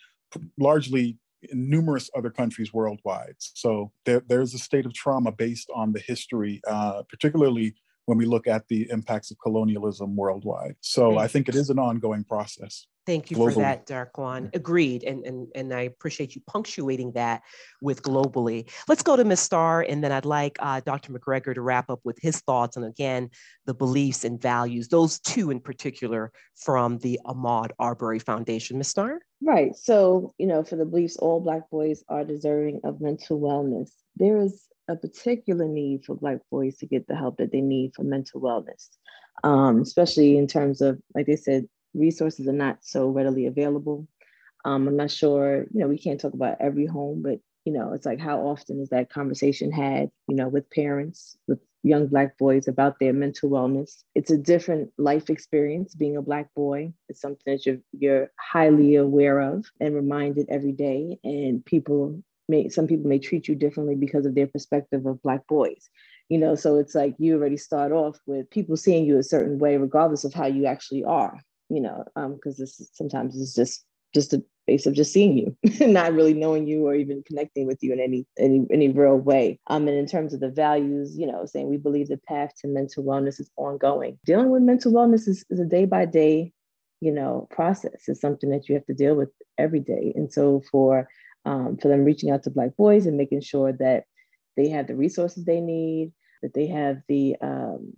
largely 0.60 1.18
in 1.44 1.70
numerous 1.70 2.10
other 2.16 2.30
countries 2.30 2.74
worldwide. 2.74 3.36
So 3.40 3.92
there, 4.06 4.22
there's 4.28 4.54
a 4.54 4.60
state 4.60 4.86
of 4.86 4.94
trauma 4.94 5.32
based 5.32 5.70
on 5.74 5.94
the 5.94 6.00
history, 6.00 6.62
uh, 6.68 7.04
particularly 7.10 7.76
when 8.10 8.18
we 8.18 8.26
look 8.26 8.48
at 8.48 8.68
the 8.70 8.90
impacts 8.90 9.30
of 9.30 9.38
colonialism 9.38 10.16
worldwide. 10.16 10.76
So 10.82 11.20
I 11.20 11.28
think 11.28 11.48
it 11.48 11.54
is 11.54 11.70
an 11.70 11.78
ongoing 11.78 12.24
process. 12.24 12.88
Thank 13.06 13.30
you 13.30 13.38
globally. 13.38 13.54
for 13.54 13.60
that, 13.60 13.86
Darquan. 13.86 14.50
Agreed. 14.56 15.04
And, 15.04 15.24
and, 15.28 15.48
and 15.54 15.72
I 15.72 15.82
appreciate 15.82 16.34
you 16.34 16.42
punctuating 16.48 17.12
that 17.12 17.44
with 17.84 18.02
globally. 18.02 18.68
Let's 18.88 19.04
go 19.04 19.16
to 19.16 19.24
Ms. 19.24 19.42
Starr, 19.42 19.82
and 19.88 20.04
then 20.04 20.12
I'd 20.12 20.26
like 20.26 20.58
uh, 20.60 20.82
Dr. 20.84 21.14
McGregor 21.14 21.54
to 21.54 21.62
wrap 21.62 21.92
up 21.92 22.00
with 22.04 22.18
his 22.20 22.40
thoughts 22.42 22.78
on, 22.78 22.84
again, 22.84 23.30
the 23.68 23.76
beliefs 23.76 24.26
and 24.26 24.42
values, 24.42 24.88
those 24.88 25.20
two 25.20 25.52
in 25.52 25.60
particular 25.60 26.32
from 26.56 26.98
the 27.00 27.20
Ahmaud 27.28 27.70
Arbery 27.78 28.18
Foundation. 28.18 28.80
Ms. 28.80 28.88
Starr? 28.88 29.20
Right. 29.40 29.76
So, 29.76 30.34
you 30.40 30.48
know, 30.48 30.64
for 30.64 30.78
the 30.78 30.86
beliefs, 30.86 31.18
all 31.18 31.42
Black 31.42 31.70
boys 31.70 32.04
are 32.10 32.26
deserving 32.26 32.82
of 32.84 33.02
mental 33.02 33.40
wellness. 33.40 33.92
There 34.16 34.38
is 34.38 34.69
a 34.90 34.96
particular 34.96 35.68
need 35.68 36.04
for 36.04 36.16
Black 36.16 36.40
boys 36.52 36.78
to 36.78 36.88
get 36.88 37.08
the 37.08 37.16
help 37.16 37.38
that 37.38 37.52
they 37.52 37.62
need 37.62 37.94
for 37.96 38.04
mental 38.04 38.42
wellness, 38.42 38.90
um, 39.44 39.82
especially 39.82 40.38
in 40.38 40.48
terms 40.48 40.82
of, 40.82 41.00
like 41.16 41.28
they 41.28 41.36
said, 41.36 41.70
resources 41.94 42.48
are 42.48 42.54
not 42.54 42.80
so 42.82 43.08
readily 43.08 43.46
available. 43.46 44.08
Um, 44.66 44.88
I'm 44.88 44.98
not 44.98 45.12
sure, 45.12 45.68
you 45.72 45.80
know, 45.80 45.88
we 45.88 45.98
can't 45.98 46.20
talk 46.20 46.34
about 46.34 46.58
every 46.60 46.88
home, 46.88 47.22
but, 47.22 47.40
you 47.66 47.72
know, 47.72 47.94
it's 47.94 48.06
like 48.06 48.20
how 48.20 48.40
often 48.40 48.82
is 48.82 48.90
that 48.90 49.14
conversation 49.14 49.72
had, 49.72 50.10
you 50.28 50.36
know, 50.36 50.48
with 50.48 50.70
parents, 50.72 51.38
with 51.48 51.60
young 51.84 52.08
Black 52.08 52.38
boys 52.38 52.68
about 52.68 53.00
their 53.00 53.14
mental 53.14 53.50
wellness. 53.50 54.04
It's 54.16 54.32
a 54.32 54.38
different 54.38 54.92
life 54.98 55.30
experience 55.30 55.96
being 55.96 56.18
a 56.18 56.22
Black 56.22 56.54
boy. 56.56 56.94
It's 57.08 57.22
something 57.22 57.54
that 57.54 57.66
you're, 57.66 57.78
you're 57.98 58.32
highly 58.38 58.96
aware 58.96 59.40
of 59.40 59.66
and 59.80 59.96
reminded 59.96 60.48
every 60.50 60.74
day. 60.74 61.20
And 61.24 61.64
people 61.64 62.22
may, 62.50 62.70
some 62.70 62.88
people 62.88 63.08
may 63.08 63.20
treat 63.20 63.48
you 63.48 63.56
differently 63.56 63.96
because 63.96 64.26
of 64.26 64.36
their 64.36 64.48
perspective 64.48 65.06
of 65.06 65.22
Black 65.22 65.46
boys. 65.48 65.90
You 66.30 66.38
know, 66.38 66.56
so 66.56 66.78
it's 66.78 66.94
like 66.94 67.16
you 67.18 67.36
already 67.36 67.58
start 67.58 67.92
off 67.92 68.18
with 68.28 68.50
people 68.50 68.78
seeing 68.78 69.06
you 69.06 69.18
a 69.18 69.24
certain 69.24 69.58
way, 69.58 69.78
regardless 69.78 70.24
of 70.24 70.34
how 70.34 70.46
you 70.46 70.66
actually 70.66 71.04
are, 71.04 71.40
you 71.70 71.82
know, 71.82 72.04
because 72.16 72.60
um, 72.60 72.64
this 72.64 72.90
sometimes 72.94 73.40
it's 73.40 73.56
just 73.56 73.86
just 74.14 74.34
a 74.34 74.44
base 74.68 74.86
of 74.86 74.94
just 74.94 75.12
seeing 75.12 75.38
you, 75.38 75.58
not 75.88 76.14
really 76.14 76.34
knowing 76.34 76.68
you 76.68 76.86
or 76.86 76.94
even 76.94 77.24
connecting 77.24 77.66
with 77.66 77.80
you 77.82 77.94
in 77.94 78.00
any 78.00 78.26
any 78.38 78.66
any 78.72 78.90
real 78.90 79.18
way. 79.18 79.60
Um, 79.68 79.88
and 79.88 79.98
in 79.98 80.06
terms 80.06 80.34
of 80.34 80.40
the 80.40 80.50
values, 80.50 81.18
you 81.18 81.26
know, 81.26 81.46
saying 81.46 81.68
we 81.68 81.78
believe 81.78 82.10
the 82.10 82.18
path 82.18 82.52
to 82.62 82.68
mental 82.68 83.04
wellness 83.04 83.40
is 83.40 83.50
ongoing. 83.58 84.20
Dealing 84.26 84.50
with 84.50 84.62
mental 84.62 84.92
wellness 84.92 85.28
is, 85.28 85.44
is 85.50 85.60
a 85.60 85.66
day 85.66 85.86
by 85.86 86.06
day, 86.06 86.52
you 87.02 87.12
know, 87.12 87.48
process. 87.50 88.04
It's 88.08 88.22
something 88.22 88.50
that 88.52 88.70
you 88.70 88.76
have 88.76 88.86
to 88.86 88.94
deal 88.94 89.16
with 89.16 89.30
every 89.58 89.80
day. 89.80 90.14
And 90.16 90.32
so 90.32 90.62
for 90.72 91.08
um, 91.46 91.78
for 91.78 91.88
them 91.88 92.04
reaching 92.04 92.32
out 92.32 92.44
to 92.44 92.50
Black 92.50 92.76
boys 92.78 93.06
and 93.06 93.18
making 93.18 93.42
sure 93.42 93.74
that 93.74 94.06
they 94.58 94.70
have 94.70 94.88
the 94.88 94.96
resources 94.96 95.46
they 95.46 95.62
need, 95.62 96.12
that 96.42 96.54
they 96.54 96.68
have 96.68 97.02
the 97.08 97.36
um, 97.42 97.94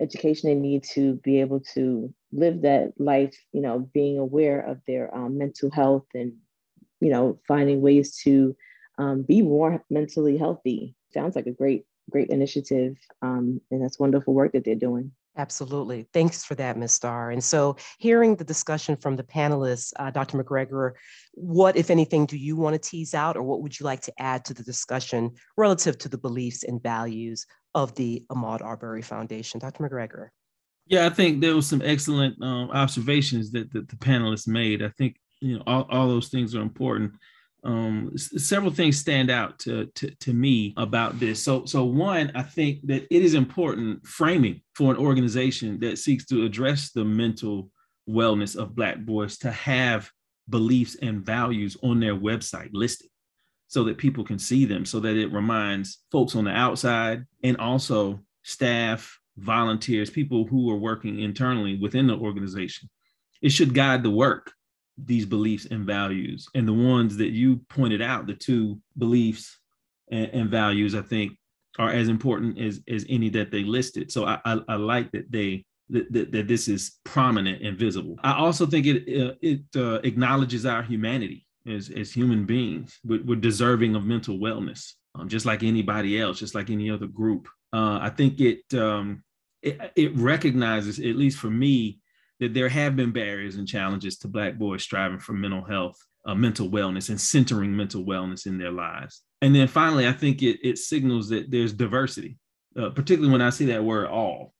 education 0.00 0.48
they 0.48 0.54
need 0.54 0.84
to 0.94 1.14
be 1.24 1.40
able 1.40 1.60
to 1.60 2.12
live 2.32 2.62
that 2.62 2.92
life, 2.98 3.36
you 3.52 3.60
know, 3.60 3.78
being 3.92 4.18
aware 4.18 4.60
of 4.60 4.80
their 4.86 5.14
um, 5.14 5.38
mental 5.38 5.70
health 5.70 6.06
and, 6.14 6.32
you 7.00 7.10
know, 7.10 7.38
finding 7.46 7.80
ways 7.80 8.16
to 8.16 8.56
um, 8.98 9.22
be 9.22 9.42
more 9.42 9.84
mentally 9.90 10.36
healthy. 10.36 10.94
Sounds 11.12 11.36
like 11.36 11.46
a 11.46 11.52
great, 11.52 11.84
great 12.10 12.28
initiative. 12.28 12.96
Um, 13.22 13.60
and 13.70 13.82
that's 13.82 13.98
wonderful 13.98 14.34
work 14.34 14.52
that 14.52 14.64
they're 14.64 14.74
doing. 14.74 15.12
Absolutely. 15.36 16.06
Thanks 16.12 16.44
for 16.44 16.54
that, 16.54 16.76
Ms. 16.76 16.92
Starr. 16.92 17.32
And 17.32 17.42
so, 17.42 17.76
hearing 17.98 18.36
the 18.36 18.44
discussion 18.44 18.96
from 18.96 19.16
the 19.16 19.24
panelists, 19.24 19.92
uh, 19.98 20.10
Dr. 20.10 20.38
McGregor, 20.42 20.92
what, 21.32 21.76
if 21.76 21.90
anything, 21.90 22.24
do 22.26 22.36
you 22.36 22.56
want 22.56 22.74
to 22.74 22.88
tease 22.90 23.14
out, 23.14 23.36
or 23.36 23.42
what 23.42 23.60
would 23.60 23.78
you 23.78 23.84
like 23.84 24.00
to 24.02 24.12
add 24.18 24.44
to 24.44 24.54
the 24.54 24.62
discussion 24.62 25.32
relative 25.56 25.98
to 25.98 26.08
the 26.08 26.18
beliefs 26.18 26.62
and 26.62 26.80
values 26.80 27.46
of 27.74 27.94
the 27.96 28.24
Ahmaud 28.30 28.62
Arbery 28.62 29.02
Foundation? 29.02 29.58
Dr. 29.58 29.82
McGregor. 29.82 30.28
Yeah, 30.86 31.06
I 31.06 31.10
think 31.10 31.40
there 31.40 31.56
was 31.56 31.66
some 31.66 31.82
excellent 31.84 32.40
um, 32.42 32.70
observations 32.70 33.50
that, 33.52 33.72
that 33.72 33.88
the 33.88 33.96
panelists 33.96 34.46
made. 34.46 34.82
I 34.82 34.90
think 34.90 35.16
you 35.40 35.56
know 35.56 35.62
all, 35.66 35.86
all 35.90 36.08
those 36.08 36.28
things 36.28 36.54
are 36.54 36.62
important. 36.62 37.12
Um, 37.64 38.12
several 38.16 38.70
things 38.70 38.98
stand 38.98 39.30
out 39.30 39.58
to, 39.60 39.86
to, 39.86 40.10
to 40.10 40.32
me 40.34 40.74
about 40.76 41.18
this. 41.18 41.42
So, 41.42 41.64
so 41.64 41.84
one, 41.84 42.30
I 42.34 42.42
think 42.42 42.86
that 42.86 43.06
it 43.10 43.22
is 43.22 43.32
important 43.32 44.06
framing 44.06 44.60
for 44.74 44.90
an 44.90 44.98
organization 44.98 45.80
that 45.80 45.98
seeks 45.98 46.26
to 46.26 46.44
address 46.44 46.90
the 46.90 47.04
mental 47.04 47.70
wellness 48.08 48.54
of 48.54 48.76
Black 48.76 48.98
boys 48.98 49.38
to 49.38 49.50
have 49.50 50.10
beliefs 50.50 50.96
and 51.00 51.24
values 51.24 51.76
on 51.82 52.00
their 52.00 52.14
website 52.14 52.68
listed 52.72 53.08
so 53.66 53.82
that 53.84 53.98
people 53.98 54.24
can 54.24 54.38
see 54.38 54.66
them, 54.66 54.84
so 54.84 55.00
that 55.00 55.16
it 55.16 55.32
reminds 55.32 56.02
folks 56.12 56.36
on 56.36 56.44
the 56.44 56.50
outside 56.50 57.24
and 57.42 57.56
also 57.56 58.20
staff, 58.42 59.18
volunteers, 59.38 60.10
people 60.10 60.46
who 60.46 60.70
are 60.70 60.76
working 60.76 61.18
internally 61.20 61.78
within 61.78 62.06
the 62.06 62.16
organization. 62.16 62.88
It 63.42 63.50
should 63.50 63.74
guide 63.74 64.02
the 64.02 64.10
work, 64.10 64.52
these 64.96 65.26
beliefs 65.26 65.66
and 65.70 65.84
values. 65.84 66.46
And 66.54 66.66
the 66.66 66.72
ones 66.72 67.16
that 67.16 67.30
you 67.30 67.56
pointed 67.68 68.02
out, 68.02 68.26
the 68.26 68.34
two 68.34 68.80
beliefs 68.96 69.58
and, 70.10 70.28
and 70.28 70.50
values, 70.50 70.94
I 70.94 71.02
think 71.02 71.36
are 71.78 71.90
as 71.90 72.08
important 72.08 72.58
as, 72.58 72.80
as 72.88 73.04
any 73.08 73.28
that 73.30 73.50
they 73.50 73.64
listed. 73.64 74.12
So 74.12 74.26
I, 74.26 74.38
I, 74.44 74.60
I 74.68 74.74
like 74.76 75.10
that 75.12 75.30
they 75.30 75.64
that, 75.90 76.10
that, 76.12 76.32
that, 76.32 76.48
this 76.48 76.66
is 76.66 76.98
prominent 77.04 77.62
and 77.62 77.76
visible. 77.76 78.16
I 78.22 78.34
also 78.34 78.64
think 78.64 78.86
it 78.86 79.22
uh, 79.22 79.34
it 79.42 79.60
uh, 79.76 80.00
acknowledges 80.02 80.64
our 80.64 80.82
humanity 80.82 81.44
as, 81.66 81.90
as 81.90 82.12
human 82.12 82.46
beings. 82.46 82.98
We're, 83.04 83.22
we're 83.22 83.36
deserving 83.36 83.94
of 83.94 84.04
mental 84.04 84.38
wellness, 84.38 84.92
um, 85.14 85.28
just 85.28 85.44
like 85.44 85.62
anybody 85.62 86.20
else, 86.20 86.38
just 86.38 86.54
like 86.54 86.70
any 86.70 86.90
other 86.90 87.06
group. 87.06 87.48
Uh, 87.72 87.98
I 88.00 88.10
think 88.10 88.40
it, 88.40 88.62
um, 88.74 89.24
it, 89.62 89.92
it 89.96 90.16
recognizes, 90.16 90.98
at 91.00 91.16
least 91.16 91.38
for 91.38 91.50
me, 91.50 91.98
that 92.40 92.54
there 92.54 92.68
have 92.68 92.96
been 92.96 93.12
barriers 93.12 93.56
and 93.56 93.68
challenges 93.68 94.18
to 94.18 94.28
Black 94.28 94.58
boys 94.58 94.82
striving 94.82 95.18
for 95.18 95.32
mental 95.32 95.64
health, 95.64 95.96
uh, 96.26 96.34
mental 96.34 96.68
wellness, 96.68 97.08
and 97.08 97.20
centering 97.20 97.76
mental 97.76 98.04
wellness 98.04 98.46
in 98.46 98.58
their 98.58 98.70
lives. 98.72 99.22
And 99.40 99.54
then 99.54 99.68
finally, 99.68 100.08
I 100.08 100.12
think 100.12 100.42
it, 100.42 100.58
it 100.66 100.78
signals 100.78 101.28
that 101.28 101.50
there's 101.50 101.72
diversity, 101.72 102.38
uh, 102.78 102.90
particularly 102.90 103.32
when 103.32 103.42
I 103.42 103.50
see 103.50 103.66
that 103.66 103.84
word 103.84 104.08
all. 104.08 104.54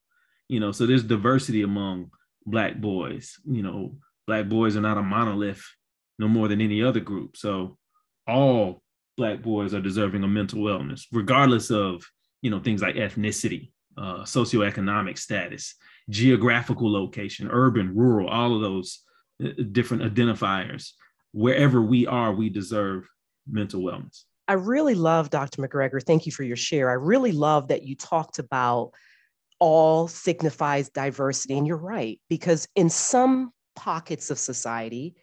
You 0.49 0.61
know, 0.61 0.73
so 0.73 0.87
there's 0.87 1.02
diversity 1.02 1.62
among 1.62 2.11
Black 2.47 2.81
boys. 2.81 3.38
You 3.45 3.62
know, 3.62 3.97
Black 4.26 4.49
boys 4.49 4.76
are 4.76 4.83
not 4.83 4.99
a 4.99 5.02
monolith 5.02 5.64
no 6.19 6.28
more 6.28 6.49
than 6.49 6.61
any 6.61 6.83
other 6.83 7.00
group. 7.00 7.37
So 7.37 7.76
all 8.28 8.83
Black 9.16 9.43
boys 9.43 9.75
are 9.75 9.81
deserving 9.81 10.23
of 10.23 10.31
mental 10.31 10.61
wellness, 10.61 11.02
regardless 11.12 11.71
of 11.71 12.04
you 12.43 12.50
know 12.50 12.61
things 12.61 12.83
like 12.83 12.97
ethnicity 12.97 13.73
uh, 13.97 14.23
socioeconomic 14.23 15.19
status 15.19 15.75
geographical 16.11 16.92
location 16.92 17.49
urban 17.50 17.94
rural 17.94 18.28
all 18.28 18.54
of 18.54 18.62
those 18.62 19.00
uh, 19.44 19.49
different 19.73 20.02
identifiers. 20.02 20.90
Wherever 21.32 21.82
we 21.82 22.06
are 22.06 22.32
we 22.32 22.49
deserve 22.49 23.08
mental 23.50 23.80
wellness. 23.80 24.25
I 24.46 24.54
really 24.54 24.94
love 24.94 25.30
dr 25.30 25.61
mcgregor. 25.61 26.02
Thank 26.02 26.26
you 26.26 26.32
for 26.32 26.42
your 26.42 26.56
share. 26.56 26.90
I 26.90 26.94
really 26.94 27.32
love 27.32 27.68
that 27.68 27.82
you 27.82 27.96
talked 27.96 28.38
about 28.38 28.92
all 29.58 30.08
signifies 30.08 30.90
diversity. 30.90 31.57
And 31.57 31.66
you're 31.66 31.76
right 31.76 32.20
because 32.29 32.68
in 32.74 32.90
some 32.90 33.52
pockets 33.76 34.31
of 34.31 34.38
society 34.38 35.14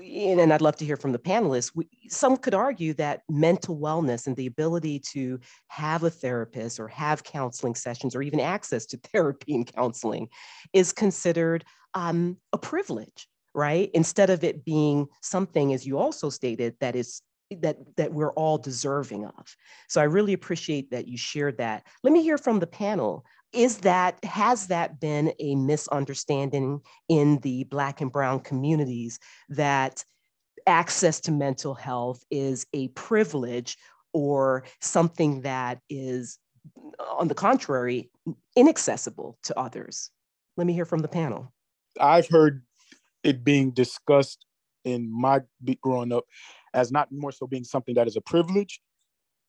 and 0.00 0.52
I'd 0.52 0.60
love 0.60 0.76
to 0.76 0.84
hear 0.84 0.96
from 0.96 1.12
the 1.12 1.18
panelists, 1.18 1.72
we, 1.74 1.88
some 2.08 2.36
could 2.36 2.54
argue 2.54 2.94
that 2.94 3.22
mental 3.28 3.78
wellness 3.78 4.26
and 4.26 4.36
the 4.36 4.46
ability 4.46 5.00
to 5.12 5.40
have 5.68 6.04
a 6.04 6.10
therapist 6.10 6.80
or 6.80 6.88
have 6.88 7.24
counseling 7.24 7.74
sessions 7.74 8.14
or 8.14 8.22
even 8.22 8.40
access 8.40 8.86
to 8.86 8.96
therapy 9.12 9.54
and 9.54 9.72
counseling 9.72 10.28
is 10.72 10.92
considered 10.92 11.64
um, 11.94 12.36
a 12.52 12.58
privilege, 12.58 13.28
right? 13.54 13.90
Instead 13.94 14.30
of 14.30 14.44
it 14.44 14.64
being 14.64 15.06
something, 15.22 15.72
as 15.72 15.86
you 15.86 15.98
also 15.98 16.30
stated, 16.30 16.74
that 16.80 16.96
is 16.96 17.22
that 17.50 17.78
that 17.96 18.12
we're 18.12 18.32
all 18.32 18.58
deserving 18.58 19.24
of. 19.24 19.56
So 19.88 20.02
I 20.02 20.04
really 20.04 20.34
appreciate 20.34 20.90
that 20.90 21.08
you 21.08 21.16
shared 21.16 21.56
that. 21.58 21.86
Let 22.02 22.12
me 22.12 22.22
hear 22.22 22.36
from 22.36 22.58
the 22.60 22.66
panel 22.66 23.24
is 23.52 23.78
that 23.78 24.22
has 24.24 24.66
that 24.68 25.00
been 25.00 25.32
a 25.38 25.54
misunderstanding 25.54 26.80
in 27.08 27.38
the 27.38 27.64
black 27.64 28.00
and 28.00 28.12
brown 28.12 28.40
communities 28.40 29.18
that 29.48 30.04
access 30.66 31.20
to 31.20 31.32
mental 31.32 31.74
health 31.74 32.22
is 32.30 32.66
a 32.74 32.88
privilege 32.88 33.76
or 34.12 34.64
something 34.80 35.42
that 35.42 35.80
is 35.88 36.38
on 37.18 37.28
the 37.28 37.34
contrary 37.34 38.10
inaccessible 38.56 39.38
to 39.44 39.58
others? 39.58 40.10
Let 40.56 40.66
me 40.66 40.72
hear 40.72 40.84
from 40.84 41.00
the 41.00 41.08
panel. 41.08 41.52
I've 42.00 42.28
heard 42.28 42.62
it 43.22 43.44
being 43.44 43.70
discussed 43.70 44.44
in 44.84 45.10
my 45.10 45.40
growing 45.82 46.12
up 46.12 46.24
as 46.74 46.92
not 46.92 47.08
more 47.10 47.32
so 47.32 47.46
being 47.46 47.64
something 47.64 47.94
that 47.94 48.06
is 48.06 48.16
a 48.16 48.20
privilege 48.20 48.80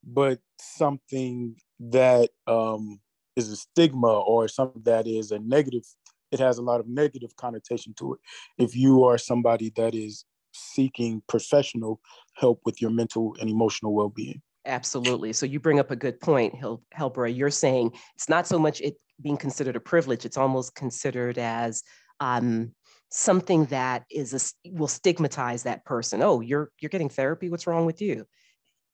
but 0.03 0.39
something 0.59 1.55
that 1.79 2.29
um, 2.47 2.99
is 3.45 3.51
a 3.51 3.55
stigma 3.55 4.19
or 4.21 4.47
something 4.47 4.81
that 4.83 5.07
is 5.07 5.31
a 5.31 5.39
negative 5.39 5.83
it 6.31 6.39
has 6.39 6.57
a 6.57 6.61
lot 6.61 6.79
of 6.79 6.87
negative 6.87 7.35
connotation 7.35 7.93
to 7.95 8.13
it. 8.13 8.19
If 8.63 8.75
you 8.75 9.03
are 9.03 9.17
somebody 9.17 9.71
that 9.75 9.95
is 9.95 10.25
seeking 10.53 11.21
professional 11.27 11.99
help 12.35 12.61
with 12.65 12.81
your 12.81 12.91
mental 12.91 13.35
and 13.39 13.49
emotional 13.49 13.93
well-being. 13.93 14.41
Absolutely. 14.65 15.33
So 15.33 15.45
you 15.45 15.59
bring 15.59 15.79
up 15.79 15.91
a 15.91 15.95
good 15.95 16.19
point 16.19 16.55
Helbra 16.97 17.35
you're 17.35 17.49
saying 17.49 17.93
it's 18.15 18.29
not 18.29 18.47
so 18.47 18.59
much 18.59 18.81
it 18.81 18.95
being 19.21 19.37
considered 19.37 19.75
a 19.75 19.79
privilege 19.79 20.25
it's 20.25 20.37
almost 20.37 20.75
considered 20.75 21.37
as 21.37 21.83
um, 22.19 22.73
something 23.09 23.65
that 23.65 24.03
is 24.11 24.33
a, 24.33 24.71
will 24.71 24.87
stigmatize 24.87 25.63
that 25.63 25.85
person. 25.85 26.21
Oh 26.21 26.41
you're 26.41 26.71
you're 26.79 26.89
getting 26.89 27.09
therapy 27.09 27.49
what's 27.49 27.67
wrong 27.67 27.85
with 27.85 28.01
you? 28.01 28.25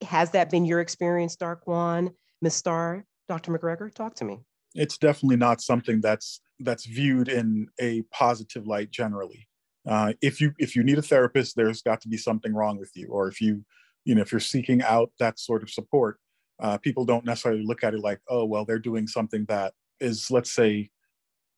Has 0.01 0.31
that 0.31 0.51
been 0.51 0.65
your 0.65 0.81
experience 0.81 1.35
Darquan 1.35 2.11
miss 2.41 2.55
starr 2.55 3.05
Dr. 3.27 3.51
McGregor, 3.51 3.93
talk 3.93 4.15
to 4.15 4.25
me. 4.25 4.39
It's 4.73 4.97
definitely 4.97 5.37
not 5.37 5.61
something 5.61 6.01
that's 6.01 6.41
that's 6.59 6.85
viewed 6.85 7.27
in 7.27 7.67
a 7.79 8.03
positive 8.11 8.67
light 8.67 8.91
generally. 8.91 9.47
Uh, 9.87 10.13
if 10.21 10.41
you 10.41 10.53
if 10.57 10.75
you 10.75 10.83
need 10.83 10.97
a 10.97 11.01
therapist, 11.01 11.55
there's 11.55 11.81
got 11.81 12.01
to 12.01 12.07
be 12.07 12.17
something 12.17 12.53
wrong 12.53 12.77
with 12.77 12.91
you, 12.95 13.07
or 13.09 13.27
if 13.27 13.39
you 13.39 13.63
you 14.03 14.15
know 14.15 14.21
if 14.21 14.31
you're 14.31 14.39
seeking 14.39 14.81
out 14.81 15.11
that 15.19 15.39
sort 15.39 15.63
of 15.63 15.69
support, 15.69 16.17
uh, 16.59 16.77
people 16.77 17.05
don't 17.05 17.25
necessarily 17.25 17.63
look 17.63 17.83
at 17.83 17.93
it 17.93 17.99
like, 17.99 18.19
oh 18.29 18.45
well, 18.45 18.65
they're 18.65 18.79
doing 18.79 19.07
something 19.07 19.45
that 19.47 19.73
is 19.99 20.29
let's 20.29 20.51
say 20.51 20.89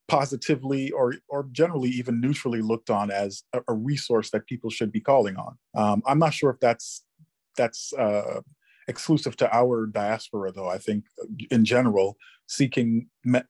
positively 0.08 0.92
or 0.92 1.16
or 1.28 1.48
generally 1.52 1.90
even 1.90 2.22
neutrally 2.22 2.62
looked 2.62 2.90
on 2.90 3.12
as 3.12 3.44
a, 3.54 3.62
a 3.68 3.74
resource 3.74 4.30
that 4.32 4.46
people 4.46 4.70
should 4.70 4.92
be 4.92 5.02
calling 5.02 5.36
on. 5.38 5.58
Um, 5.76 6.04
I'm 6.06 6.20
not 6.20 6.34
sure 6.34 6.52
if 6.52 6.60
that's 6.60 7.04
that's 7.58 7.94
uh, 7.94 8.42
exclusive 8.88 9.36
to 9.38 9.56
our 9.56 9.86
diaspora, 9.86 10.52
though. 10.52 10.70
I 10.70 10.78
think 10.78 11.06
in 11.52 11.66
general, 11.66 12.18
seeking 12.48 13.08
me- 13.24 13.42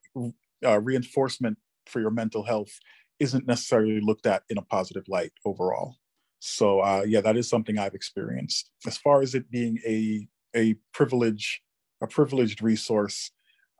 uh, 0.64 0.80
reinforcement 0.80 1.58
for 1.86 2.00
your 2.00 2.10
mental 2.10 2.44
health 2.44 2.78
isn't 3.20 3.46
necessarily 3.46 4.00
looked 4.00 4.26
at 4.26 4.42
in 4.48 4.58
a 4.58 4.62
positive 4.62 5.04
light 5.08 5.32
overall. 5.44 5.96
So 6.40 6.80
uh, 6.80 7.04
yeah, 7.06 7.20
that 7.20 7.36
is 7.36 7.48
something 7.48 7.78
I've 7.78 7.94
experienced. 7.94 8.70
As 8.86 8.96
far 8.96 9.22
as 9.22 9.34
it 9.34 9.50
being 9.50 9.78
a 9.86 10.28
a 10.54 10.76
privilege, 10.92 11.62
a 12.00 12.06
privileged 12.06 12.62
resource, 12.62 13.30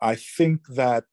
I 0.00 0.16
think 0.16 0.66
that 0.74 1.04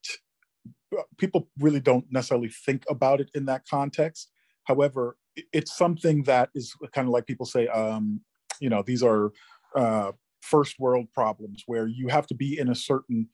uh, 0.97 1.03
people 1.17 1.49
really 1.59 1.79
don't 1.79 2.05
necessarily 2.11 2.49
think 2.49 2.83
about 2.89 3.21
it 3.21 3.29
in 3.33 3.45
that 3.45 3.63
context. 3.69 4.31
However, 4.63 5.17
it's 5.53 5.75
something 5.75 6.23
that 6.23 6.49
is 6.55 6.73
kind 6.93 7.07
of 7.07 7.11
like 7.11 7.27
people 7.27 7.45
say, 7.45 7.67
um, 7.67 8.21
you 8.59 8.69
know, 8.69 8.81
these 8.81 9.03
are 9.03 9.31
uh, 9.75 10.11
first 10.45 10.79
world 10.79 11.07
problems 11.13 11.63
where 11.65 11.87
you 11.87 12.07
have 12.07 12.27
to 12.27 12.35
be 12.35 12.59
in 12.59 12.69
a 12.69 12.75
certain 12.75 13.27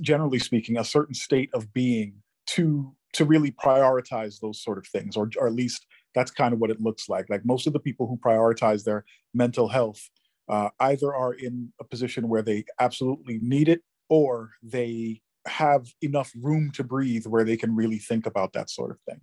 generally 0.00 0.38
speaking 0.38 0.78
a 0.78 0.84
certain 0.84 1.14
state 1.14 1.50
of 1.54 1.72
being 1.72 2.14
to 2.46 2.94
to 3.12 3.24
really 3.24 3.50
prioritize 3.50 4.40
those 4.40 4.62
sort 4.62 4.78
of 4.78 4.86
things 4.86 5.16
or, 5.16 5.28
or 5.38 5.46
at 5.46 5.52
least 5.52 5.86
that's 6.14 6.30
kind 6.30 6.52
of 6.52 6.60
what 6.60 6.70
it 6.70 6.80
looks 6.80 7.08
like. 7.08 7.28
Like 7.28 7.44
most 7.44 7.66
of 7.66 7.72
the 7.72 7.80
people 7.80 8.06
who 8.06 8.16
prioritize 8.16 8.84
their 8.84 9.04
mental 9.34 9.68
health 9.68 10.00
uh, 10.48 10.70
either 10.80 11.14
are 11.14 11.32
in 11.34 11.72
a 11.80 11.84
position 11.84 12.28
where 12.28 12.42
they 12.42 12.64
absolutely 12.80 13.38
need 13.42 13.68
it 13.68 13.82
or 14.08 14.50
they 14.62 15.20
have 15.46 15.86
enough 16.02 16.30
room 16.40 16.70
to 16.72 16.84
breathe 16.84 17.26
where 17.26 17.44
they 17.44 17.56
can 17.56 17.74
really 17.74 17.98
think 17.98 18.26
about 18.26 18.52
that 18.52 18.70
sort 18.70 18.90
of 18.90 18.98
thing. 19.08 19.20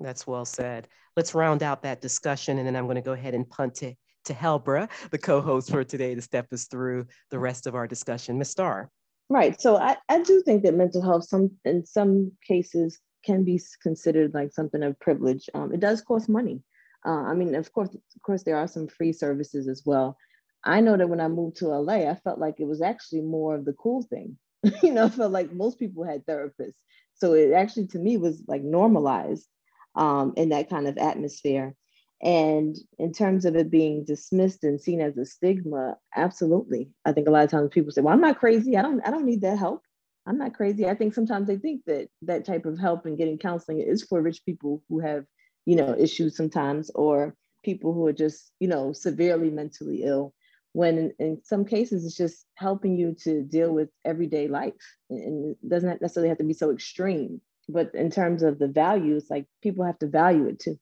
That's 0.00 0.26
well 0.26 0.44
said. 0.44 0.88
Let's 1.16 1.34
round 1.34 1.62
out 1.62 1.82
that 1.82 2.00
discussion 2.00 2.58
and 2.58 2.66
then 2.66 2.74
i'm 2.74 2.86
going 2.86 2.96
to 2.96 3.02
go 3.02 3.12
ahead 3.12 3.34
and 3.34 3.48
punt 3.48 3.82
it 3.82 3.96
to 4.24 4.34
Helbra, 4.34 4.88
the 5.10 5.18
co-host 5.18 5.70
for 5.70 5.84
today, 5.84 6.14
to 6.14 6.22
step 6.22 6.52
us 6.52 6.64
through 6.64 7.06
the 7.30 7.38
rest 7.38 7.66
of 7.66 7.74
our 7.74 7.86
discussion. 7.86 8.38
Ms. 8.38 8.50
Starr. 8.50 8.90
Right. 9.28 9.60
So 9.60 9.76
I, 9.76 9.96
I 10.08 10.20
do 10.20 10.42
think 10.42 10.62
that 10.62 10.74
mental 10.74 11.02
health 11.02 11.24
some 11.24 11.50
in 11.64 11.86
some 11.86 12.32
cases 12.46 12.98
can 13.24 13.42
be 13.42 13.60
considered 13.82 14.34
like 14.34 14.52
something 14.52 14.82
of 14.82 14.98
privilege. 15.00 15.48
Um, 15.54 15.72
it 15.72 15.80
does 15.80 16.02
cost 16.02 16.28
money. 16.28 16.62
Uh, 17.06 17.22
I 17.22 17.34
mean, 17.34 17.54
of 17.54 17.72
course, 17.72 17.90
of 17.94 18.22
course, 18.22 18.42
there 18.42 18.56
are 18.56 18.68
some 18.68 18.88
free 18.88 19.12
services 19.12 19.68
as 19.68 19.82
well. 19.84 20.16
I 20.64 20.80
know 20.80 20.96
that 20.96 21.08
when 21.08 21.20
I 21.20 21.28
moved 21.28 21.56
to 21.56 21.68
LA, 21.68 22.10
I 22.10 22.14
felt 22.14 22.38
like 22.38 22.56
it 22.58 22.66
was 22.66 22.80
actually 22.80 23.20
more 23.20 23.54
of 23.54 23.64
the 23.64 23.74
cool 23.74 24.02
thing. 24.02 24.38
you 24.82 24.92
know, 24.92 25.06
I 25.06 25.08
felt 25.10 25.32
like 25.32 25.52
most 25.52 25.78
people 25.78 26.04
had 26.04 26.24
therapists. 26.26 26.74
So 27.14 27.34
it 27.34 27.52
actually 27.52 27.86
to 27.88 27.98
me 27.98 28.16
was 28.16 28.42
like 28.48 28.62
normalized 28.62 29.46
um, 29.94 30.34
in 30.36 30.50
that 30.50 30.70
kind 30.70 30.88
of 30.88 30.98
atmosphere. 30.98 31.74
And 32.22 32.76
in 32.98 33.12
terms 33.12 33.44
of 33.44 33.56
it 33.56 33.70
being 33.70 34.04
dismissed 34.04 34.64
and 34.64 34.80
seen 34.80 35.00
as 35.00 35.16
a 35.18 35.26
stigma, 35.26 35.96
absolutely. 36.16 36.90
I 37.04 37.12
think 37.12 37.28
a 37.28 37.30
lot 37.30 37.44
of 37.44 37.50
times 37.50 37.70
people 37.70 37.92
say, 37.92 38.00
"Well, 38.00 38.14
I'm 38.14 38.20
not 38.20 38.38
crazy. 38.38 38.76
I 38.76 38.82
don't. 38.82 39.06
I 39.06 39.10
don't 39.10 39.26
need 39.26 39.42
that 39.42 39.58
help. 39.58 39.82
I'm 40.26 40.38
not 40.38 40.54
crazy." 40.54 40.86
I 40.86 40.94
think 40.94 41.12
sometimes 41.12 41.48
they 41.48 41.58
think 41.58 41.82
that 41.86 42.08
that 42.22 42.44
type 42.44 42.66
of 42.66 42.78
help 42.78 43.04
and 43.04 43.18
getting 43.18 43.38
counseling 43.38 43.80
is 43.80 44.02
for 44.02 44.22
rich 44.22 44.44
people 44.44 44.82
who 44.88 45.00
have, 45.00 45.24
you 45.66 45.76
know, 45.76 45.94
issues 45.98 46.36
sometimes, 46.36 46.90
or 46.94 47.36
people 47.62 47.92
who 47.92 48.06
are 48.06 48.12
just, 48.12 48.52
you 48.60 48.68
know, 48.68 48.92
severely 48.92 49.50
mentally 49.50 50.02
ill. 50.04 50.34
When 50.72 50.98
in, 50.98 51.12
in 51.18 51.40
some 51.44 51.64
cases, 51.64 52.04
it's 52.04 52.16
just 52.16 52.46
helping 52.54 52.96
you 52.96 53.14
to 53.24 53.42
deal 53.42 53.72
with 53.72 53.90
everyday 54.04 54.48
life, 54.48 54.96
and 55.10 55.56
it 55.62 55.68
doesn't 55.68 56.00
necessarily 56.00 56.28
have 56.30 56.38
to 56.38 56.44
be 56.44 56.54
so 56.54 56.70
extreme. 56.70 57.40
But 57.68 57.94
in 57.94 58.10
terms 58.10 58.42
of 58.42 58.58
the 58.58 58.68
values, 58.68 59.26
like 59.30 59.46
people 59.62 59.84
have 59.84 59.98
to 59.98 60.06
value 60.06 60.46
it 60.46 60.58
too 60.60 60.78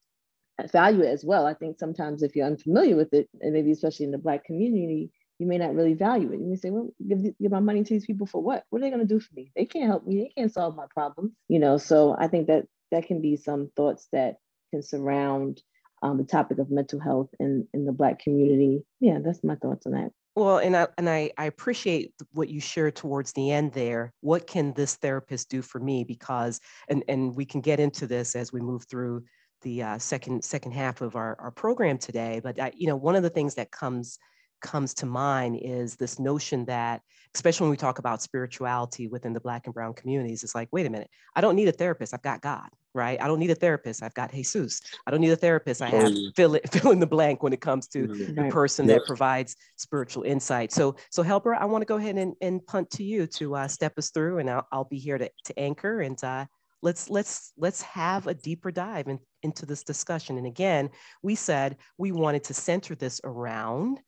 value 0.70 1.02
it 1.02 1.08
as 1.08 1.24
well. 1.24 1.46
I 1.46 1.54
think 1.54 1.78
sometimes 1.78 2.22
if 2.22 2.36
you're 2.36 2.46
unfamiliar 2.46 2.96
with 2.96 3.12
it, 3.12 3.28
and 3.40 3.52
maybe 3.52 3.72
especially 3.72 4.06
in 4.06 4.12
the 4.12 4.18
Black 4.18 4.44
community, 4.44 5.10
you 5.38 5.46
may 5.46 5.58
not 5.58 5.74
really 5.74 5.94
value 5.94 6.32
it. 6.32 6.40
You 6.40 6.46
may 6.46 6.56
say, 6.56 6.70
well, 6.70 6.90
give, 7.08 7.22
give 7.22 7.50
my 7.50 7.60
money 7.60 7.82
to 7.82 7.94
these 7.94 8.06
people 8.06 8.26
for 8.26 8.42
what? 8.42 8.64
What 8.70 8.78
are 8.78 8.82
they 8.82 8.90
going 8.90 9.06
to 9.06 9.14
do 9.14 9.18
for 9.18 9.34
me? 9.34 9.50
They 9.56 9.64
can't 9.64 9.88
help 9.88 10.06
me. 10.06 10.18
They 10.18 10.40
can't 10.40 10.52
solve 10.52 10.76
my 10.76 10.86
problems. 10.94 11.32
You 11.48 11.58
know, 11.58 11.78
so 11.78 12.14
I 12.18 12.28
think 12.28 12.46
that 12.46 12.66
that 12.92 13.06
can 13.06 13.20
be 13.20 13.36
some 13.36 13.70
thoughts 13.74 14.08
that 14.12 14.36
can 14.70 14.82
surround 14.82 15.62
um, 16.02 16.18
the 16.18 16.24
topic 16.24 16.58
of 16.58 16.70
mental 16.70 17.00
health 17.00 17.30
in, 17.40 17.66
in 17.72 17.84
the 17.86 17.92
Black 17.92 18.20
community. 18.20 18.84
Yeah, 19.00 19.18
that's 19.24 19.42
my 19.42 19.56
thoughts 19.56 19.86
on 19.86 19.92
that. 19.92 20.12
Well, 20.34 20.58
and 20.58 20.74
I 20.74 20.86
and 20.96 21.10
I, 21.10 21.30
I 21.36 21.44
appreciate 21.44 22.14
what 22.32 22.48
you 22.48 22.58
shared 22.58 22.96
towards 22.96 23.32
the 23.32 23.50
end 23.50 23.72
there. 23.72 24.12
What 24.20 24.46
can 24.46 24.72
this 24.72 24.96
therapist 24.96 25.50
do 25.50 25.60
for 25.60 25.78
me? 25.78 26.04
Because 26.04 26.58
and 26.88 27.04
and 27.06 27.36
we 27.36 27.44
can 27.44 27.60
get 27.60 27.80
into 27.80 28.06
this 28.06 28.34
as 28.34 28.50
we 28.50 28.60
move 28.60 28.86
through 28.88 29.24
the 29.62 29.82
uh, 29.82 29.98
second 29.98 30.44
second 30.44 30.72
half 30.72 31.00
of 31.00 31.16
our, 31.16 31.36
our 31.40 31.50
program 31.50 31.98
today. 31.98 32.40
But 32.42 32.60
I, 32.60 32.72
you 32.76 32.86
know, 32.86 32.96
one 32.96 33.16
of 33.16 33.22
the 33.22 33.30
things 33.30 33.54
that 33.56 33.70
comes 33.70 34.18
comes 34.62 34.94
to 34.94 35.06
mind 35.06 35.58
is 35.60 35.96
this 35.96 36.18
notion 36.18 36.64
that, 36.64 37.02
especially 37.34 37.64
when 37.64 37.70
we 37.72 37.76
talk 37.76 37.98
about 37.98 38.22
spirituality 38.22 39.08
within 39.08 39.32
the 39.32 39.40
Black 39.40 39.66
and 39.66 39.74
Brown 39.74 39.92
communities, 39.92 40.42
it's 40.42 40.54
like, 40.54 40.68
wait 40.72 40.86
a 40.86 40.90
minute, 40.90 41.10
I 41.34 41.40
don't 41.40 41.56
need 41.56 41.68
a 41.68 41.72
therapist. 41.72 42.14
I've 42.14 42.22
got 42.22 42.40
God, 42.40 42.68
right? 42.94 43.20
I 43.20 43.26
don't 43.26 43.40
need 43.40 43.50
a 43.50 43.54
therapist. 43.54 44.02
I've 44.02 44.14
got 44.14 44.32
Jesus. 44.32 44.80
I 45.06 45.10
don't 45.10 45.20
need 45.20 45.32
a 45.32 45.36
therapist. 45.36 45.82
I 45.82 45.88
have 45.88 46.12
oh, 46.14 46.30
fill 46.34 46.54
it 46.54 46.72
fill 46.72 46.92
in 46.92 47.00
the 47.00 47.06
blank 47.06 47.42
when 47.42 47.52
it 47.52 47.60
comes 47.60 47.88
to 47.88 48.06
the 48.06 48.48
person 48.50 48.86
that 48.86 49.04
provides 49.04 49.56
spiritual 49.76 50.22
insight. 50.22 50.72
So, 50.72 50.96
so 51.10 51.22
Helbra, 51.22 51.58
I 51.58 51.66
want 51.66 51.82
to 51.82 51.86
go 51.86 51.96
ahead 51.96 52.16
and, 52.16 52.34
and 52.40 52.64
punt 52.66 52.90
to 52.92 53.04
you 53.04 53.26
to 53.26 53.56
uh, 53.56 53.68
step 53.68 53.98
us 53.98 54.10
through, 54.10 54.38
and 54.38 54.48
I'll, 54.48 54.66
I'll 54.72 54.84
be 54.84 54.98
here 54.98 55.18
to, 55.18 55.30
to 55.46 55.58
anchor 55.58 56.00
and 56.00 56.22
uh, 56.22 56.46
let's 56.82 57.08
let's 57.08 57.52
let's 57.56 57.82
have 57.82 58.26
a 58.26 58.34
deeper 58.34 58.70
dive 58.70 59.08
in, 59.08 59.18
into 59.42 59.64
this 59.66 59.82
discussion. 59.82 60.38
And 60.38 60.46
again 60.46 60.90
we 61.22 61.34
said 61.34 61.76
we 61.98 62.12
wanted 62.12 62.44
to 62.44 62.54
center 62.54 62.94
this 62.94 63.20
around 63.24 64.00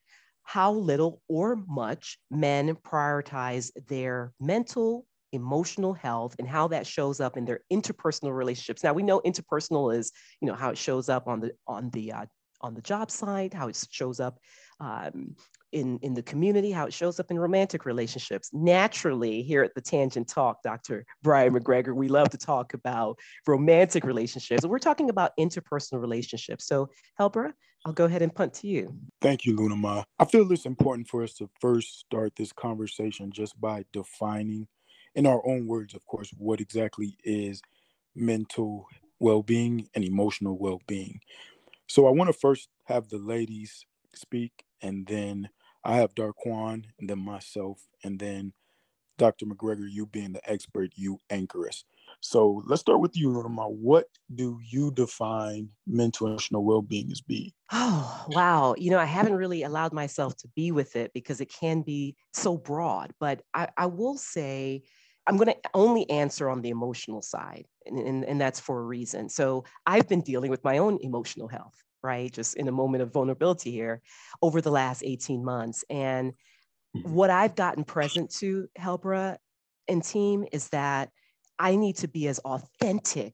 how 0.43 0.73
little 0.73 1.23
or 1.29 1.57
much 1.67 2.19
men 2.31 2.75
prioritize 2.75 3.71
their 3.89 4.33
mental 4.41 5.07
emotional 5.33 5.95
health 5.95 6.37
and 6.39 6.47
how 6.47 6.69
that 6.69 6.87
shows 6.87 7.21
up 7.21 7.37
in 7.37 7.45
their 7.45 7.61
interpersonal 7.73 8.37
relationships. 8.37 8.85
Now 8.85 8.93
we 8.93 9.03
know 9.03 9.21
interpersonal 9.21 9.97
is 9.97 10.13
you 10.41 10.49
know 10.49 10.55
how 10.55 10.71
it 10.71 10.79
shows 10.79 11.09
up 11.09 11.27
on 11.27 11.41
the 11.41 11.53
on 11.67 11.91
the 11.91 12.13
uh, 12.13 12.27
on 12.61 12.75
the 12.75 12.81
job 12.81 13.11
site 13.11 13.53
how 13.53 13.69
it 13.69 13.87
shows 13.91 14.21
up 14.21 14.39
um, 14.81 15.37
in, 15.75 15.99
in 16.03 16.15
the 16.15 16.23
community, 16.23 16.71
how 16.71 16.87
it 16.87 16.93
shows 16.93 17.19
up 17.19 17.31
in 17.31 17.39
romantic 17.39 17.85
relationships. 17.85 18.49
Naturally, 18.53 19.43
here 19.43 19.63
at 19.65 19.75
the 19.75 19.81
Tangent 19.81 20.29
Talk, 20.29 20.63
Dr. 20.63 21.05
Brian 21.23 21.53
McGregor, 21.53 21.95
we 21.95 22.07
love 22.07 22.31
to 22.31 22.39
talk 22.39 22.75
about 22.75 23.19
romantic 23.47 24.05
relationships. 24.05 24.65
We're 24.65 24.79
talking 24.79 25.11
about 25.11 25.33
interpersonal 25.39 26.01
relationships. 26.01 26.67
So, 26.67 26.89
Helbra, 27.21 27.53
I'll 27.85 27.93
go 27.93 28.05
ahead 28.05 28.23
and 28.23 28.33
punt 28.33 28.55
to 28.55 28.69
you. 28.69 28.97
Thank 29.21 29.45
you, 29.45 29.57
Luna 29.57 29.75
Ma. 29.75 30.05
I 30.19 30.25
feel 30.25 30.51
it's 30.53 30.65
important 30.65 31.09
for 31.09 31.25
us 31.25 31.35
to 31.35 31.51
first 31.61 31.99
start 31.99 32.35
this 32.37 32.53
conversation 32.53 33.33
just 33.33 33.61
by 33.61 33.85
defining, 33.93 34.69
in 35.17 35.27
our 35.27 35.47
own 35.47 35.67
words, 35.67 35.93
of 35.93 36.07
course, 36.07 36.31
what 36.39 36.61
exactly 36.61 37.17
is 37.25 37.61
mental 38.15 38.87
well 39.19 39.43
being 39.43 39.89
and 39.95 40.05
emotional 40.05 40.57
well 40.57 40.81
being. 40.87 41.21
So, 41.89 42.07
I 42.07 42.11
want 42.11 42.29
to 42.29 42.39
first 42.39 42.69
have 42.85 43.09
the 43.09 43.19
ladies 43.19 43.85
speak 44.15 44.65
and 44.81 45.05
then 45.09 45.49
I 45.85 45.97
have 45.97 46.15
Darquan 46.15 46.85
and 46.99 47.09
then 47.09 47.19
myself, 47.19 47.81
and 48.03 48.19
then 48.19 48.53
Dr. 49.19 49.47
McGregor, 49.47 49.87
you 49.89 50.07
being 50.07 50.33
the 50.33 50.51
expert, 50.51 50.91
you 50.97 51.21
anchor 51.31 51.69
us. 51.69 51.85
So 52.21 52.63
let's 52.67 52.81
start 52.81 53.01
with 53.01 53.17
you, 53.17 53.31
Norma. 53.31 53.69
What 53.69 54.07
do 54.35 54.59
you 54.65 54.91
define 54.91 55.69
mental 55.87 56.27
emotional 56.27 56.65
well-being 56.65 57.11
as 57.13 57.21
being? 57.21 57.53
Oh, 57.73 58.25
wow. 58.29 58.75
You 58.79 58.91
know, 58.91 58.99
I 58.99 59.05
haven't 59.05 59.35
really 59.35 59.63
allowed 59.63 59.93
myself 59.93 60.37
to 60.39 60.49
be 60.57 60.73
with 60.73 60.97
it 60.97 61.13
because 61.13 61.41
it 61.41 61.53
can 61.53 61.83
be 61.83 62.17
so 62.33 62.57
broad. 62.57 63.13
But 63.21 63.43
I, 63.53 63.69
I 63.77 63.87
will 63.87 64.17
say 64.17 64.83
I'm 65.27 65.37
going 65.37 65.49
to 65.49 65.57
only 65.75 66.09
answer 66.11 66.49
on 66.49 66.63
the 66.63 66.71
emotional 66.71 67.23
side, 67.23 67.67
and, 67.87 67.99
and, 67.99 68.25
and 68.25 68.41
that's 68.41 68.61
for 68.61 68.81
a 68.81 68.85
reason. 68.85 69.29
So 69.29 69.65
I've 69.87 70.09
been 70.09 70.23
dealing 70.23 70.51
with 70.51 70.65
my 70.65 70.79
own 70.79 70.99
emotional 71.01 71.49
health 71.49 71.84
right? 72.05 72.31
Just 72.31 72.57
in 72.57 72.69
a 72.69 72.73
moment 72.73 73.03
of 73.03 73.13
vulnerability 73.13 73.73
here 73.73 74.03
over 74.43 74.61
the 74.61 74.71
last 74.71 75.03
18 75.05 75.43
months. 75.43 75.85
And 75.89 76.35
mm-hmm. 76.97 77.13
what 77.13 77.31
I've 77.31 77.57
gotten 77.57 77.83
present 77.83 78.31
to 78.37 78.69
Helbra 78.79 79.39
and 79.89 80.05
team 80.05 80.45
is 80.53 80.69
that 80.69 81.11
I 81.59 81.77
need 81.77 81.97
to 81.97 82.09
be 82.09 82.29
as 82.29 82.39
authentic 82.41 83.33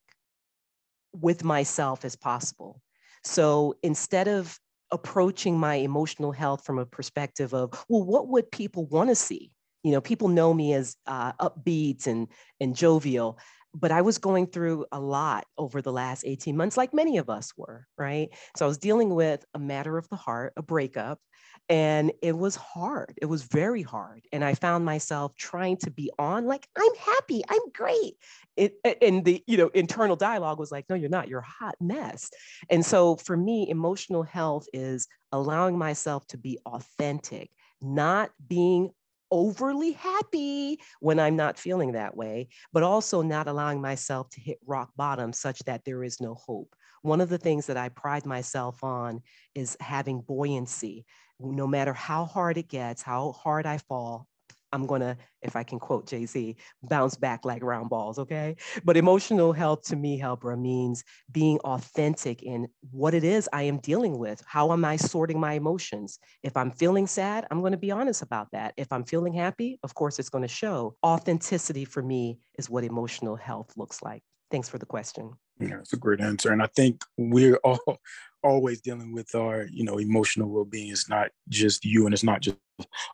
with 1.12 1.42
myself 1.42 2.04
as 2.04 2.14
possible. 2.14 2.80
So 3.24 3.74
instead 3.82 4.28
of 4.28 4.58
approaching 4.92 5.58
my 5.58 5.76
emotional 5.76 6.32
health 6.32 6.64
from 6.64 6.78
a 6.78 6.86
perspective 6.86 7.52
of, 7.52 7.72
well, 7.88 8.04
what 8.04 8.28
would 8.28 8.50
people 8.50 8.86
want 8.86 9.08
to 9.10 9.14
see? 9.14 9.50
You 9.82 9.92
know, 9.92 10.00
people 10.00 10.28
know 10.28 10.54
me 10.54 10.74
as 10.74 10.96
uh, 11.06 11.32
upbeat 11.34 12.06
and, 12.06 12.28
and 12.60 12.76
jovial 12.76 13.38
but 13.74 13.92
I 13.92 14.02
was 14.02 14.18
going 14.18 14.46
through 14.46 14.86
a 14.92 15.00
lot 15.00 15.46
over 15.56 15.80
the 15.82 15.92
last 15.92 16.24
18 16.26 16.56
months, 16.56 16.76
like 16.76 16.92
many 16.92 17.18
of 17.18 17.30
us 17.30 17.52
were, 17.56 17.86
right? 17.96 18.28
So 18.56 18.64
I 18.64 18.68
was 18.68 18.78
dealing 18.78 19.14
with 19.14 19.44
a 19.54 19.58
matter 19.58 19.96
of 19.96 20.08
the 20.08 20.16
heart, 20.16 20.52
a 20.56 20.62
breakup, 20.62 21.20
and 21.68 22.10
it 22.20 22.36
was 22.36 22.56
hard. 22.56 23.16
It 23.22 23.26
was 23.26 23.44
very 23.44 23.82
hard. 23.82 24.22
And 24.32 24.44
I 24.44 24.54
found 24.54 24.84
myself 24.84 25.36
trying 25.36 25.76
to 25.78 25.90
be 25.90 26.10
on, 26.18 26.46
like, 26.46 26.66
I'm 26.76 26.94
happy, 26.98 27.42
I'm 27.48 27.70
great. 27.72 28.14
It, 28.56 28.74
and 29.00 29.24
the 29.24 29.42
you 29.46 29.56
know 29.56 29.68
internal 29.68 30.16
dialogue 30.16 30.58
was 30.58 30.72
like, 30.72 30.86
no, 30.90 30.96
you're 30.96 31.08
not, 31.08 31.28
you're 31.28 31.40
a 31.40 31.64
hot 31.64 31.76
mess. 31.80 32.30
And 32.68 32.84
so 32.84 33.16
for 33.16 33.36
me, 33.36 33.70
emotional 33.70 34.24
health 34.24 34.66
is 34.72 35.06
allowing 35.32 35.78
myself 35.78 36.26
to 36.28 36.38
be 36.38 36.58
authentic, 36.66 37.50
not 37.80 38.30
being 38.48 38.90
overly 39.30 39.92
happy 39.92 40.80
when 41.00 41.18
I'm 41.20 41.36
not 41.36 41.58
feeling 41.58 41.92
that 41.92 42.16
way, 42.16 42.48
but 42.72 42.82
also 42.82 43.22
not 43.22 43.48
allowing 43.48 43.80
myself 43.80 44.28
to 44.30 44.40
hit 44.40 44.58
rock 44.66 44.90
bottom 44.96 45.32
such 45.32 45.60
that 45.60 45.84
there 45.84 46.02
is 46.02 46.20
no 46.20 46.34
hope. 46.34 46.74
One 47.02 47.20
of 47.20 47.28
the 47.28 47.38
things 47.38 47.66
that 47.66 47.76
I 47.76 47.88
pride 47.88 48.26
myself 48.26 48.82
on 48.84 49.22
is 49.54 49.76
having 49.80 50.20
buoyancy. 50.20 51.06
No 51.38 51.66
matter 51.66 51.94
how 51.94 52.26
hard 52.26 52.58
it 52.58 52.68
gets, 52.68 53.02
how 53.02 53.32
hard 53.32 53.64
I 53.64 53.78
fall, 53.78 54.28
I'm 54.72 54.86
to, 54.86 55.16
if 55.42 55.56
I 55.56 55.62
can 55.62 55.78
quote 55.78 56.06
Jay 56.06 56.26
Z, 56.26 56.56
bounce 56.82 57.16
back 57.16 57.44
like 57.44 57.62
round 57.62 57.90
balls, 57.90 58.18
okay? 58.18 58.56
But 58.84 58.96
emotional 58.96 59.52
health 59.52 59.82
to 59.84 59.96
me, 59.96 60.20
Helbra, 60.20 60.58
means 60.58 61.04
being 61.32 61.58
authentic 61.60 62.42
in 62.42 62.68
what 62.90 63.14
it 63.14 63.24
is 63.24 63.48
I 63.52 63.62
am 63.62 63.78
dealing 63.78 64.18
with. 64.18 64.42
How 64.46 64.72
am 64.72 64.84
I 64.84 64.96
sorting 64.96 65.40
my 65.40 65.54
emotions? 65.54 66.18
If 66.42 66.56
I'm 66.56 66.70
feeling 66.70 67.06
sad, 67.06 67.46
I'm 67.50 67.60
going 67.60 67.72
to 67.72 67.78
be 67.78 67.90
honest 67.90 68.22
about 68.22 68.48
that. 68.52 68.74
If 68.76 68.92
I'm 68.92 69.04
feeling 69.04 69.32
happy, 69.32 69.78
of 69.82 69.94
course, 69.94 70.18
it's 70.18 70.30
going 70.30 70.42
to 70.42 70.48
show. 70.48 70.96
Authenticity 71.04 71.84
for 71.84 72.02
me 72.02 72.38
is 72.58 72.70
what 72.70 72.84
emotional 72.84 73.36
health 73.36 73.72
looks 73.76 74.02
like. 74.02 74.22
Thanks 74.50 74.68
for 74.68 74.78
the 74.78 74.86
question. 74.86 75.32
Yeah, 75.60 75.76
that's 75.76 75.92
a 75.92 75.96
great 75.96 76.20
answer. 76.20 76.52
And 76.52 76.62
I 76.62 76.68
think 76.74 77.04
we're 77.16 77.56
all 77.64 77.98
always 78.42 78.80
dealing 78.80 79.12
with 79.12 79.34
our, 79.34 79.66
you 79.70 79.84
know, 79.84 79.98
emotional 79.98 80.48
well-being. 80.48 80.90
It's 80.90 81.08
not 81.08 81.28
just 81.48 81.84
you 81.84 82.06
and 82.06 82.14
it's 82.14 82.24
not 82.24 82.40
just 82.40 82.56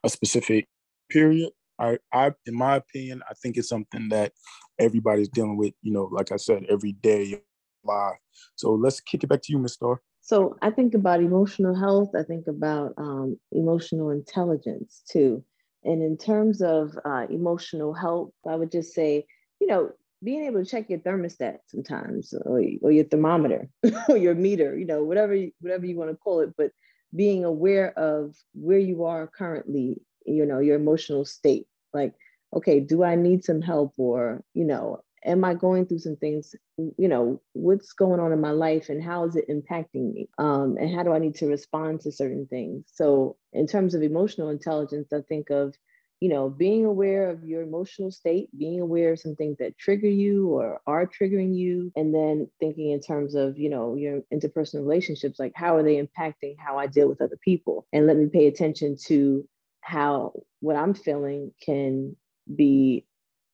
a 0.04 0.08
specific 0.08 0.68
period. 1.08 1.50
I, 1.78 1.98
I, 2.12 2.32
in 2.46 2.54
my 2.54 2.76
opinion, 2.76 3.22
I 3.28 3.34
think 3.34 3.56
it's 3.56 3.68
something 3.68 4.08
that 4.08 4.32
everybody's 4.78 5.28
dealing 5.28 5.56
with. 5.56 5.74
You 5.82 5.92
know, 5.92 6.08
like 6.10 6.32
I 6.32 6.36
said, 6.36 6.64
every 6.68 6.92
day. 6.92 7.42
Live. 7.84 8.16
So 8.56 8.72
let's 8.72 8.98
kick 8.98 9.22
it 9.22 9.28
back 9.28 9.42
to 9.42 9.52
you, 9.52 9.58
Miss 9.58 9.74
Starr. 9.74 10.00
So 10.20 10.56
I 10.60 10.70
think 10.70 10.94
about 10.94 11.20
emotional 11.20 11.72
health. 11.72 12.10
I 12.18 12.24
think 12.24 12.48
about 12.48 12.94
um, 12.98 13.38
emotional 13.52 14.10
intelligence 14.10 15.04
too. 15.08 15.44
And 15.84 16.02
in 16.02 16.16
terms 16.16 16.62
of 16.62 16.98
uh, 17.04 17.26
emotional 17.30 17.94
health, 17.94 18.32
I 18.44 18.56
would 18.56 18.72
just 18.72 18.92
say, 18.92 19.24
you 19.60 19.68
know, 19.68 19.92
being 20.24 20.44
able 20.46 20.64
to 20.64 20.68
check 20.68 20.90
your 20.90 20.98
thermostat 20.98 21.58
sometimes, 21.68 22.34
or, 22.44 22.60
or 22.82 22.90
your 22.90 23.04
thermometer, 23.04 23.68
or 24.08 24.16
your 24.16 24.34
meter, 24.34 24.76
you 24.76 24.86
know, 24.86 25.04
whatever 25.04 25.36
whatever 25.60 25.86
you 25.86 25.96
want 25.96 26.10
to 26.10 26.16
call 26.16 26.40
it, 26.40 26.54
but 26.58 26.72
being 27.14 27.44
aware 27.44 27.96
of 27.96 28.34
where 28.52 28.80
you 28.80 29.04
are 29.04 29.28
currently, 29.28 30.00
you 30.26 30.46
know, 30.46 30.58
your 30.60 30.76
emotional 30.76 31.24
state. 31.24 31.66
Like, 31.92 32.14
okay, 32.54 32.80
do 32.80 33.02
I 33.04 33.14
need 33.14 33.44
some 33.44 33.62
help, 33.62 33.94
or 33.98 34.42
you 34.54 34.64
know, 34.64 35.02
am 35.26 35.44
I 35.44 35.54
going 35.54 35.86
through 35.86 35.98
some 35.98 36.16
things? 36.16 36.54
You 36.76 37.08
know, 37.08 37.40
what's 37.52 37.92
going 37.92 38.20
on 38.20 38.32
in 38.32 38.40
my 38.40 38.52
life 38.52 38.88
and 38.88 39.02
how 39.02 39.24
is 39.24 39.36
it 39.36 39.48
impacting 39.48 40.12
me? 40.12 40.28
Um, 40.38 40.76
and 40.78 40.94
how 40.94 41.02
do 41.02 41.12
I 41.12 41.18
need 41.18 41.34
to 41.36 41.46
respond 41.46 42.00
to 42.02 42.12
certain 42.12 42.46
things? 42.46 42.84
So, 42.94 43.36
in 43.52 43.66
terms 43.66 43.94
of 43.94 44.02
emotional 44.02 44.50
intelligence, 44.50 45.12
I 45.12 45.20
think 45.28 45.50
of, 45.50 45.74
you 46.20 46.28
know, 46.28 46.48
being 46.48 46.84
aware 46.86 47.28
of 47.28 47.44
your 47.44 47.62
emotional 47.62 48.10
state, 48.10 48.48
being 48.56 48.80
aware 48.80 49.12
of 49.12 49.20
some 49.20 49.34
things 49.34 49.58
that 49.58 49.76
trigger 49.76 50.08
you 50.08 50.48
or 50.48 50.80
are 50.86 51.06
triggering 51.06 51.54
you, 51.54 51.92
and 51.96 52.14
then 52.14 52.48
thinking 52.60 52.90
in 52.92 53.00
terms 53.00 53.34
of, 53.34 53.58
you 53.58 53.68
know, 53.68 53.96
your 53.96 54.22
interpersonal 54.32 54.80
relationships, 54.80 55.38
like 55.38 55.52
how 55.54 55.76
are 55.76 55.82
they 55.82 55.96
impacting 56.02 56.56
how 56.58 56.78
I 56.78 56.86
deal 56.86 57.08
with 57.08 57.20
other 57.20 57.38
people? 57.42 57.86
And 57.92 58.06
let 58.06 58.16
me 58.16 58.26
pay 58.26 58.46
attention 58.46 58.96
to 59.06 59.46
how 59.80 60.32
what 60.60 60.76
I'm 60.76 60.94
feeling 60.94 61.52
can 61.64 62.16
be 62.54 63.06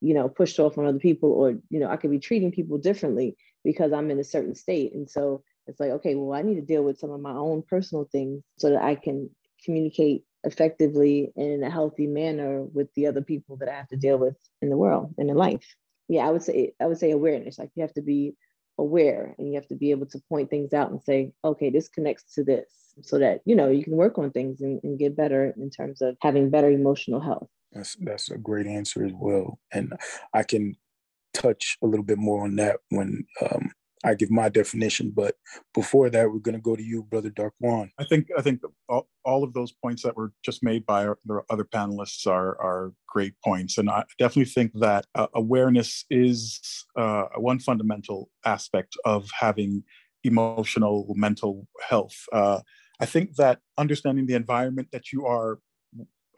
you 0.03 0.15
know, 0.15 0.29
pushed 0.29 0.59
off 0.59 0.77
on 0.77 0.85
other 0.85 0.99
people, 0.99 1.31
or, 1.31 1.55
you 1.71 1.79
know, 1.79 1.89
I 1.89 1.97
could 1.97 2.11
be 2.11 2.19
treating 2.19 2.51
people 2.51 2.77
differently 2.77 3.37
because 3.65 3.93
I'm 3.93 4.11
in 4.11 4.19
a 4.19 4.25
certain 4.25 4.57
state. 4.57 4.93
And 4.93 5.09
so 5.09 5.45
it's 5.69 5.79
like, 5.79 5.91
okay, 5.91 6.17
well, 6.17 6.37
I 6.37 6.43
need 6.43 6.57
to 6.57 6.61
deal 6.61 6.83
with 6.83 6.99
some 6.99 7.13
of 7.13 7.21
my 7.21 7.33
own 7.33 7.63
personal 7.63 8.09
things 8.11 8.43
so 8.59 8.71
that 8.71 8.83
I 8.83 8.97
can 8.97 9.31
communicate 9.65 10.25
effectively 10.43 11.33
and 11.37 11.53
in 11.53 11.63
a 11.63 11.71
healthy 11.71 12.09
manner 12.09 12.65
with 12.65 12.93
the 12.95 13.07
other 13.07 13.23
people 13.23 13.57
that 13.59 13.69
I 13.69 13.75
have 13.75 13.89
to 13.89 13.97
deal 13.97 14.19
with 14.19 14.37
in 14.61 14.71
the 14.71 14.77
world 14.77 15.15
and 15.19 15.31
in 15.31 15.37
life. 15.37 15.77
Yeah, 16.09 16.27
I 16.27 16.31
would 16.31 16.43
say 16.43 16.73
I 16.81 16.87
would 16.87 16.99
say 16.99 17.13
awareness. 17.13 17.61
Like 17.61 17.71
you 17.77 17.83
have 17.83 17.95
to 17.95 18.03
be 18.03 18.35
aware 18.79 19.35
and 19.39 19.49
you 19.49 19.55
have 19.55 19.69
to 19.69 19.75
be 19.75 19.91
able 19.91 20.07
to 20.07 20.19
point 20.29 20.51
things 20.51 20.73
out 20.73 20.91
and 20.91 21.03
say, 21.03 21.33
okay, 21.45 21.71
this 21.71 21.89
connects 21.89 22.35
to 22.35 22.45
this 22.45 22.69
so 23.01 23.19
that 23.19 23.41
you 23.45 23.57
know 23.57 23.71
you 23.71 23.85
can 23.85 23.97
work 23.97 24.19
on 24.19 24.31
things 24.31 24.61
and, 24.61 24.81
and 24.83 24.99
get 24.99 25.17
better 25.17 25.55
in 25.57 25.71
terms 25.71 26.03
of 26.03 26.17
having 26.21 26.51
better 26.51 26.71
emotional 26.71 27.21
health. 27.21 27.49
That's 27.73 27.97
that's 27.97 28.31
a 28.31 28.37
great 28.37 28.67
answer 28.67 29.05
as 29.05 29.13
well, 29.15 29.59
and 29.73 29.95
I 30.35 30.43
can 30.43 30.77
touch 31.33 31.79
a 31.83 31.87
little 31.87 32.05
bit 32.05 32.19
more 32.19 32.45
on 32.45 32.57
that 32.57 32.77
when 32.91 33.25
um, 33.41 33.73
I 34.05 34.15
give 34.15 34.31
my 34.31 34.49
definition. 34.49 35.13
But 35.15 35.37
before 35.75 36.11
that, 36.11 36.31
we're 36.31 36.39
going 36.39 36.55
to 36.55 36.61
go 36.61 36.77
to 36.77 36.83
you, 36.83 37.05
brother 37.05 37.31
Dark 37.31 37.55
Darquan. 37.63 37.91
I 37.99 38.05
think 38.05 38.29
I 38.37 38.43
think 38.43 38.61
all, 38.89 39.09
all 39.25 39.45
of 39.45 39.53
those 39.53 39.73
points 39.73 40.03
that 40.03 40.17
were 40.17 40.33
just 40.45 40.63
made 40.63 40.85
by 40.87 41.07
our, 41.07 41.19
the 41.25 41.43
other 41.51 41.65
panelists 41.65 42.27
are 42.27 42.61
are 42.61 42.93
great 43.07 43.35
points, 43.45 43.79
and 43.79 43.91
I 43.91 44.05
definitely 44.19 44.53
think 44.53 44.73
that 44.75 45.07
uh, 45.15 45.29
awareness 45.35 46.05
is 46.11 46.87
uh, 46.97 47.25
one 47.37 47.59
fundamental 47.59 48.31
aspect 48.45 48.97
of 49.05 49.29
having 49.39 49.85
emotional 50.25 51.13
mental 51.17 51.67
health. 51.89 52.17
Uh, 52.33 52.61
I 53.01 53.07
think 53.07 53.35
that 53.37 53.59
understanding 53.79 54.27
the 54.27 54.35
environment 54.35 54.89
that 54.93 55.13
you 55.13 55.27
are 55.27 55.59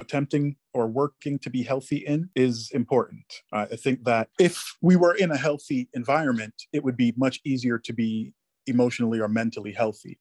attempting 0.01 0.57
or 0.73 0.87
working 0.87 1.39
to 1.39 1.51
be 1.51 1.63
healthy 1.63 1.99
in 1.99 2.29
is 2.35 2.71
important. 2.73 3.25
Uh, 3.53 3.67
I 3.71 3.77
think 3.77 4.05
that 4.05 4.29
if 4.39 4.77
we 4.83 4.97
were 4.97 5.15
in 5.15 5.31
a 5.31 5.37
healthy 5.37 5.89
environment, 5.95 6.55
it 6.73 6.83
would 6.85 6.97
be 6.97 7.15
much 7.17 7.41
easier 7.45 7.79
to 7.79 7.93
be 7.93 8.33
emotionally 8.67 9.21
or 9.21 9.29
mentally 9.29 9.73
healthy. 9.73 10.19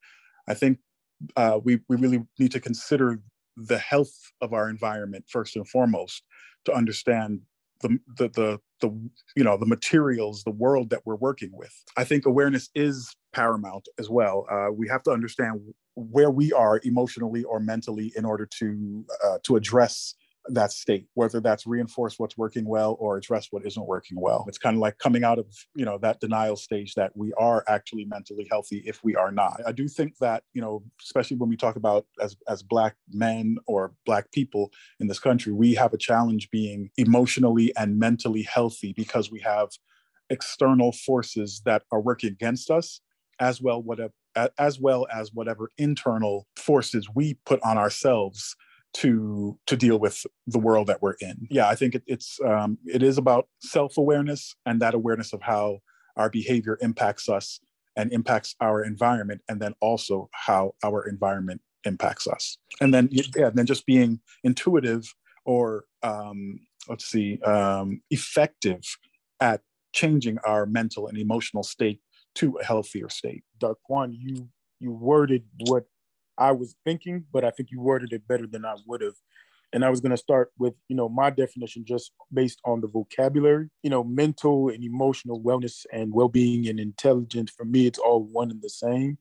I 0.48 0.54
think 0.54 0.80
uh, 1.36 1.60
we, 1.64 1.80
we 1.90 1.96
really 1.96 2.24
need 2.38 2.52
to 2.52 2.60
consider 2.60 3.22
the 3.56 3.78
health 3.78 4.14
of 4.42 4.54
our 4.54 4.70
environment 4.70 5.26
first 5.28 5.56
and 5.56 5.68
foremost 5.68 6.24
to 6.66 6.74
understand 6.74 7.42
the, 7.82 8.00
the, 8.18 8.30
the, 8.30 8.60
the, 8.82 9.10
you 9.36 9.44
know, 9.44 9.58
the 9.58 9.66
materials, 9.66 10.44
the 10.44 10.52
world 10.52 10.90
that 10.90 11.02
we're 11.06 11.16
working 11.16 11.52
with. 11.54 11.74
I 11.98 12.04
think 12.04 12.26
awareness 12.26 12.70
is 12.76 13.16
paramount 13.34 13.88
as 14.00 14.10
well. 14.10 14.46
Uh, 14.50 14.72
we 14.72 14.88
have 14.88 15.04
to 15.04 15.12
understand 15.12 15.62
where 15.96 16.32
we 16.32 16.52
are 16.52 16.80
emotionally 16.84 17.44
or 17.44 17.60
mentally 17.60 18.12
in 18.16 18.26
order 18.26 18.48
to 18.60 19.06
uh, 19.24 19.38
to 19.44 19.56
address 19.56 20.16
that 20.50 20.72
state 20.72 21.08
whether 21.14 21.40
that's 21.40 21.66
reinforce 21.66 22.20
what's 22.20 22.38
working 22.38 22.68
well 22.68 22.98
or 23.00 23.16
address 23.16 23.48
what 23.52 23.66
isn't 23.66 23.88
working 23.88 24.20
well. 24.20 24.44
It's 24.48 24.58
kind 24.58 24.76
of 24.76 24.82
like 24.82 24.98
coming 24.98 25.24
out 25.24 25.40
of 25.40 25.46
you 25.76 25.86
know 25.86 25.98
that 26.00 26.20
denial 26.20 26.56
stage 26.56 26.96
that 26.96 27.16
we 27.16 27.32
are 27.34 27.64
actually 27.68 28.06
mentally 28.06 28.48
healthy 28.50 28.84
if 28.86 29.04
we 29.04 29.16
are 29.16 29.32
not. 29.32 29.62
I 29.66 29.72
do 29.72 29.88
think 29.88 30.18
that 30.18 30.44
you 30.54 30.62
know 30.62 30.84
especially 31.02 31.38
when 31.38 31.50
we 31.50 31.58
talk 31.58 31.76
about 31.76 32.06
as 32.22 32.36
as 32.48 32.62
black 32.62 32.96
men 33.12 33.58
or 33.68 33.94
black 34.06 34.32
people 34.32 34.72
in 35.00 35.08
this 35.08 35.20
country 35.20 35.54
we 35.54 35.76
have 35.76 35.94
a 35.94 35.98
challenge 35.98 36.50
being 36.52 36.90
emotionally 36.98 37.74
and 37.78 37.98
mentally 37.98 38.44
healthy 38.44 38.94
because 38.94 39.32
we 39.32 39.40
have 39.40 39.70
external 40.30 40.92
forces 40.92 41.62
that 41.66 41.84
are 41.92 42.02
working 42.02 42.32
against 42.32 42.72
us 42.72 43.02
as 43.40 43.62
well 43.62 43.82
whatever 43.82 44.14
as 44.58 44.80
well 44.80 45.08
as 45.14 45.34
whatever 45.34 45.70
internal 45.78 46.48
forces 46.58 47.08
we 47.14 47.38
put 47.46 47.60
on 47.64 47.78
ourselves 47.78 48.56
to 48.94 49.58
to 49.66 49.76
deal 49.76 50.00
with 50.00 50.26
the 50.48 50.60
world 50.60 50.88
that 50.88 51.02
we're 51.02 51.16
in. 51.20 51.48
Yeah, 51.50 51.68
I 51.68 51.76
think 51.76 51.96
it, 51.96 52.04
it's 52.08 52.40
um, 52.46 52.78
it 52.86 53.04
is 53.04 53.18
about 53.18 53.48
self 53.60 53.98
awareness 53.98 54.56
and 54.66 54.82
that 54.82 54.94
awareness 54.94 55.34
of 55.34 55.42
how 55.42 55.80
our 56.16 56.30
behavior 56.30 56.78
impacts 56.82 57.28
us 57.28 57.60
and 57.96 58.12
impacts 58.12 58.56
our 58.60 58.84
environment, 58.84 59.42
and 59.50 59.60
then 59.60 59.74
also 59.80 60.30
how 60.34 60.74
our 60.84 61.08
environment 61.08 61.62
impacts 61.86 62.28
us. 62.28 62.58
And 62.82 62.94
then 62.94 63.10
yeah, 63.12 63.48
and 63.48 63.56
then 63.56 63.66
just 63.66 63.86
being 63.86 64.20
intuitive 64.44 65.14
or 65.46 65.86
um, 66.04 66.60
let's 66.88 67.06
see, 67.06 67.40
um, 67.42 68.02
effective 68.10 68.82
at 69.40 69.62
changing 69.94 70.38
our 70.46 70.66
mental 70.66 71.08
and 71.08 71.18
emotional 71.18 71.64
state 71.64 72.00
to 72.36 72.58
a 72.58 72.64
healthier 72.64 73.10
state. 73.10 73.44
Darquan, 73.60 74.14
you 74.14 74.50
you 74.80 74.92
worded 74.92 75.44
what 75.68 75.86
I 76.38 76.52
was 76.52 76.76
thinking, 76.84 77.26
but 77.32 77.46
I 77.46 77.52
think 77.52 77.70
you 77.72 77.80
worded 77.80 78.12
it 78.12 78.28
better 78.28 78.48
than 78.48 78.66
I 78.66 78.76
would 78.86 79.02
have. 79.02 79.16
And 79.72 79.84
I 79.84 79.90
was 79.90 80.02
going 80.02 80.12
to 80.12 80.18
start 80.18 80.52
with, 80.60 80.74
you 80.88 80.96
know, 80.96 81.10
my 81.10 81.32
definition 81.32 81.84
just 81.86 82.12
based 82.32 82.60
on 82.64 82.82
the 82.82 82.88
vocabulary. 82.88 83.70
You 83.82 83.90
know, 83.90 84.04
mental 84.04 84.70
and 84.70 84.84
emotional 84.84 85.42
wellness 85.42 85.86
and 85.92 86.14
well-being 86.14 86.68
and 86.68 86.80
intelligence. 86.80 87.52
For 87.56 87.66
me, 87.66 87.88
it's 87.88 87.98
all 87.98 88.24
one 88.24 88.52
and 88.52 88.62
the 88.62 88.70
same. 88.70 89.18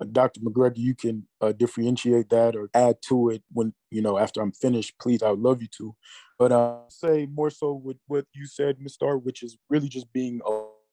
Uh, 0.00 0.06
Dr. 0.10 0.40
McGregor, 0.40 0.76
you 0.76 0.94
can 0.94 1.26
uh, 1.40 1.52
differentiate 1.52 2.28
that 2.30 2.56
or 2.56 2.68
add 2.74 2.96
to 3.08 3.30
it 3.30 3.42
when, 3.52 3.72
you 3.90 4.02
know, 4.02 4.18
after 4.18 4.42
I'm 4.42 4.52
finished, 4.52 4.98
please, 5.00 5.22
I 5.22 5.30
would 5.30 5.40
love 5.40 5.62
you 5.62 5.68
to. 5.78 5.94
But 6.38 6.52
I 6.52 6.56
uh, 6.56 6.78
say 6.88 7.26
more 7.26 7.50
so 7.50 7.72
with 7.72 7.96
what 8.06 8.26
you 8.34 8.46
said, 8.46 8.80
Ms. 8.80 8.96
Which 9.00 9.42
is 9.42 9.56
really 9.70 9.88
just 9.88 10.12
being 10.12 10.40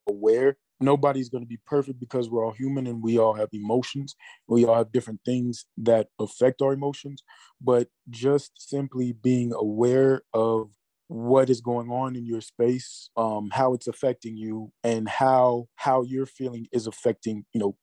aware 0.08 0.58
nobody's 0.82 1.30
going 1.30 1.44
to 1.44 1.48
be 1.48 1.60
perfect 1.66 2.00
because 2.00 2.30
we're 2.30 2.46
all 2.46 2.54
human 2.54 2.88
and 2.88 3.02
we 3.02 3.18
all 3.18 3.34
have 3.34 3.50
emotions. 3.54 4.16
We 4.48 4.66
all 4.66 4.76
have 4.76 4.92
different 4.92 5.22
things 5.26 5.66
that 5.78 6.08
affect 6.20 6.62
our 6.62 6.74
emotions, 6.74 7.24
but 7.62 7.90
just 8.10 8.52
simply 8.58 9.14
being 9.14 9.54
aware 9.54 10.22
of 10.34 10.72
what 11.08 11.50
is 11.50 11.60
going 11.62 11.90
on 11.90 12.16
in 12.16 12.26
your 12.26 12.42
space, 12.42 13.10
um, 13.18 13.50
how 13.52 13.74
it's 13.74 13.88
affecting 13.88 14.38
you, 14.38 14.72
and 14.84 15.10
how 15.10 15.68
how 15.76 16.04
you're 16.04 16.26
feeling 16.26 16.68
is 16.72 16.88
affecting 16.88 17.46
you 17.54 17.60
know 17.60 17.76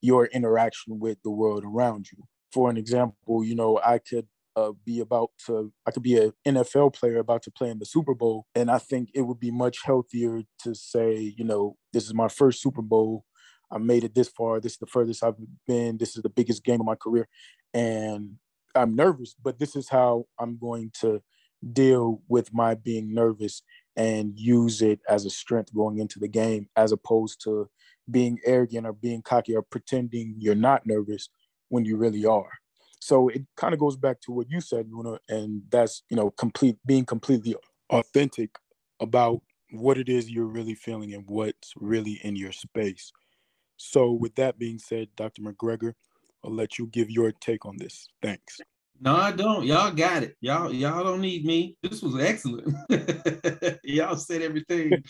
your 0.00 0.26
interaction 0.26 0.98
with 1.00 1.18
the 1.24 1.30
world 1.30 1.64
around 1.64 2.06
you. 2.12 2.24
For 2.52 2.70
an 2.70 2.76
example, 2.76 3.44
you 3.44 3.54
know 3.54 3.80
I 3.84 3.98
could 3.98 4.28
uh, 4.58 4.72
be 4.84 5.00
about 5.00 5.30
to 5.46 5.72
I 5.86 5.90
could 5.90 6.02
be 6.02 6.16
an 6.16 6.32
NFL 6.46 6.94
player 6.94 7.18
about 7.18 7.42
to 7.42 7.50
play 7.50 7.70
in 7.70 7.78
the 7.78 7.86
Super 7.86 8.14
Bowl, 8.14 8.46
and 8.54 8.70
I 8.70 8.78
think 8.78 9.10
it 9.14 9.22
would 9.22 9.40
be 9.40 9.50
much 9.50 9.84
healthier 9.84 10.42
to 10.62 10.74
say, 10.74 11.34
you 11.36 11.44
know, 11.44 11.76
this 11.92 12.04
is 12.04 12.14
my 12.14 12.28
first 12.28 12.62
Super 12.62 12.82
Bowl. 12.82 13.24
I 13.70 13.78
made 13.78 14.04
it 14.04 14.14
this 14.14 14.28
far. 14.28 14.60
This 14.60 14.72
is 14.72 14.78
the 14.78 14.86
furthest 14.86 15.22
I've 15.22 15.36
been. 15.66 15.98
This 15.98 16.16
is 16.16 16.22
the 16.22 16.30
biggest 16.30 16.64
game 16.64 16.80
of 16.80 16.86
my 16.86 16.94
career, 16.94 17.28
and 17.72 18.36
I'm 18.74 18.96
nervous, 18.96 19.34
but 19.42 19.58
this 19.58 19.76
is 19.76 19.88
how 19.88 20.26
I'm 20.38 20.58
going 20.58 20.90
to 21.00 21.22
deal 21.72 22.22
with 22.28 22.54
my 22.54 22.74
being 22.74 23.12
nervous 23.14 23.62
and 23.96 24.38
use 24.38 24.80
it 24.80 25.00
as 25.08 25.24
a 25.24 25.30
strength 25.30 25.74
going 25.74 25.98
into 25.98 26.18
the 26.18 26.28
game, 26.28 26.68
as 26.76 26.92
opposed 26.92 27.42
to 27.44 27.68
being 28.10 28.38
arrogant 28.44 28.86
or 28.86 28.92
being 28.92 29.22
cocky 29.22 29.54
or 29.54 29.62
pretending 29.62 30.36
you're 30.38 30.54
not 30.54 30.86
nervous 30.86 31.28
when 31.68 31.84
you 31.84 31.96
really 31.96 32.24
are. 32.24 32.50
So 33.08 33.28
it 33.28 33.46
kind 33.56 33.72
of 33.72 33.80
goes 33.80 33.96
back 33.96 34.20
to 34.22 34.32
what 34.32 34.50
you 34.50 34.60
said, 34.60 34.90
Luna, 34.92 35.18
and 35.30 35.62
that's 35.70 36.02
you 36.10 36.16
know 36.18 36.30
complete 36.30 36.76
being 36.84 37.06
completely 37.06 37.56
authentic 37.88 38.50
about 39.00 39.40
what 39.70 39.96
it 39.96 40.10
is 40.10 40.30
you're 40.30 40.44
really 40.44 40.74
feeling 40.74 41.14
and 41.14 41.24
what's 41.26 41.72
really 41.76 42.20
in 42.22 42.36
your 42.36 42.52
space. 42.52 43.10
So 43.78 44.12
with 44.12 44.34
that 44.34 44.58
being 44.58 44.78
said, 44.78 45.08
Dr. 45.16 45.40
McGregor, 45.40 45.94
I'll 46.44 46.54
let 46.54 46.78
you 46.78 46.86
give 46.86 47.08
your 47.08 47.32
take 47.32 47.64
on 47.64 47.78
this. 47.78 48.08
Thanks. 48.20 48.60
No, 49.00 49.14
I 49.14 49.30
don't. 49.30 49.64
Y'all 49.64 49.92
got 49.92 50.24
it. 50.24 50.36
Y'all, 50.40 50.72
y'all 50.72 51.04
don't 51.04 51.20
need 51.20 51.44
me. 51.44 51.76
This 51.82 52.02
was 52.02 52.20
excellent. 52.20 52.74
Y'all 53.84 54.16
said 54.16 54.42
everything. 54.42 55.04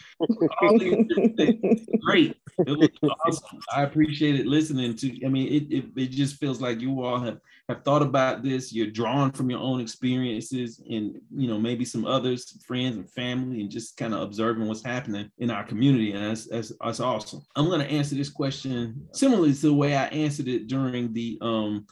Great. 2.05 2.37
It 2.67 2.79
was 2.79 2.89
awesome. 3.25 3.61
I 3.75 3.83
appreciated 3.85 4.47
listening 4.47 4.95
to. 4.97 5.25
I 5.25 5.29
mean, 5.29 5.49
it, 5.49 5.73
it, 5.73 5.85
it 5.97 6.11
just 6.11 6.37
feels 6.37 6.61
like 6.61 6.81
you 6.81 7.03
all 7.03 7.19
have, 7.21 7.39
have 7.71 7.83
thought 7.83 8.03
about 8.03 8.43
this. 8.43 8.75
You're 8.75 8.91
drawn 8.91 9.33
from 9.33 9.49
your 9.49 9.61
own 9.61 9.81
experiences 9.81 10.83
and, 10.91 11.19
you 11.35 11.49
know, 11.49 11.59
maybe 11.59 11.87
some 11.87 12.05
others, 12.05 12.59
friends 12.67 12.97
and 12.97 13.11
family, 13.11 13.63
and 13.63 13.71
just 13.71 13.97
kind 13.97 14.13
of 14.13 14.21
observing 14.21 14.69
what's 14.69 14.85
happening 14.85 15.31
in 15.39 15.51
our 15.51 15.65
community. 15.65 16.13
And 16.13 16.25
that's, 16.25 16.47
that's, 16.47 16.73
that's 16.85 17.01
awesome. 17.01 17.41
I'm 17.57 17.71
to 17.71 17.87
answer 17.87 18.17
this 18.17 18.31
question 18.31 19.09
similarly 19.13 19.55
to 19.55 19.61
the 19.61 19.73
way 19.73 19.97
I 19.97 20.07
answered 20.07 20.49
it 20.49 20.67
during 20.67 21.13
the 21.15 21.39
um, 21.41 21.87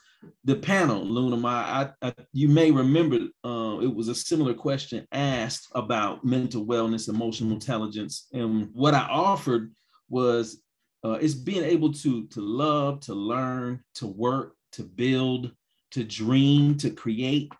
the 0.44 0.56
panel, 0.56 1.04
Luna, 1.04 1.46
I, 1.46 1.90
I, 2.02 2.14
you 2.32 2.48
may 2.48 2.70
remember 2.70 3.16
uh, 3.44 3.78
it 3.80 3.94
was 3.94 4.08
a 4.08 4.14
similar 4.14 4.54
question 4.54 5.06
asked 5.12 5.68
about 5.74 6.24
mental 6.24 6.64
wellness, 6.64 7.08
emotional 7.08 7.52
intelligence, 7.52 8.28
and 8.32 8.68
what 8.72 8.94
I 8.94 9.06
offered 9.10 9.72
was 10.08 10.62
uh, 11.04 11.18
it's 11.20 11.34
being 11.34 11.64
able 11.64 11.92
to 11.92 12.26
to 12.28 12.40
love, 12.40 13.00
to 13.00 13.14
learn, 13.14 13.82
to 13.96 14.06
work, 14.06 14.54
to 14.72 14.82
build, 14.82 15.52
to 15.92 16.04
dream, 16.04 16.76
to 16.78 16.90
create, 16.90 17.52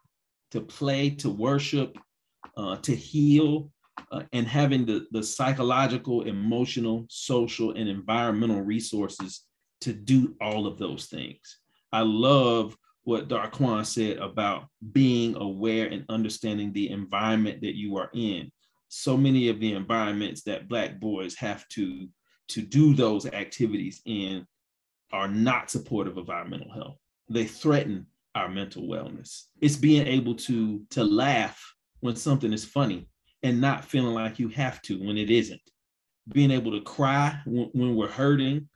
to 0.51 0.61
play, 0.61 1.11
to 1.11 1.31
worship, 1.31 1.97
uh, 2.57 2.77
to 2.77 2.95
heal, 2.95 3.71
uh, 4.13 4.23
and 4.33 4.47
having 4.47 4.87
the, 4.87 5.07
the 5.13 5.23
psychological, 5.23 6.23
emotional, 6.23 7.07
social, 7.09 7.73
and 7.73 7.89
environmental 7.89 8.63
resources 8.63 9.43
to 9.81 9.93
do 9.93 10.35
all 10.41 10.67
of 10.67 10.79
those 10.79 11.07
things. 11.07 11.59
I 11.97 12.01
love 12.03 12.77
what 13.05 13.29
Darquan 13.29 13.87
said 13.87 14.19
about 14.19 14.67
being 14.93 15.35
aware 15.35 15.87
and 15.87 16.05
understanding 16.11 16.71
the 16.75 16.91
environment 16.91 17.63
that 17.63 17.75
you 17.75 17.97
are 17.97 18.11
in. 18.13 18.53
So 18.89 19.17
many 19.17 19.49
of 19.49 19.61
the 19.61 19.73
environments 19.73 20.43
that 20.43 20.69
Black 20.69 21.01
boys 21.01 21.35
have 21.37 21.67
to, 21.69 22.07
to 22.49 22.61
do 22.61 22.93
those 22.93 23.25
activities 23.25 24.03
in 24.05 24.47
are 25.11 25.27
not 25.27 25.71
supportive 25.71 26.19
of 26.19 26.29
our 26.29 26.45
mental 26.45 26.71
health. 26.71 26.99
They 27.31 27.47
threaten 27.47 28.09
our 28.35 28.51
mental 28.51 28.83
wellness. 28.83 29.45
It's 29.63 29.77
being 29.77 30.07
able 30.07 30.35
to, 30.35 30.83
to 30.91 31.03
laugh 31.03 31.59
when 32.01 32.15
something 32.15 32.53
is 32.53 32.67
funny 32.67 33.09
and 33.43 33.59
not 33.59 33.87
feeling 33.87 34.13
like 34.13 34.39
you 34.39 34.49
have 34.49 34.83
to 34.83 35.03
when 35.03 35.17
it 35.17 35.31
isn't. 35.31 35.63
Being 36.29 36.51
able 36.51 36.73
to 36.73 36.83
cry 36.83 37.41
when, 37.47 37.71
when 37.73 37.97
we're 37.97 38.11
hurting 38.11 38.69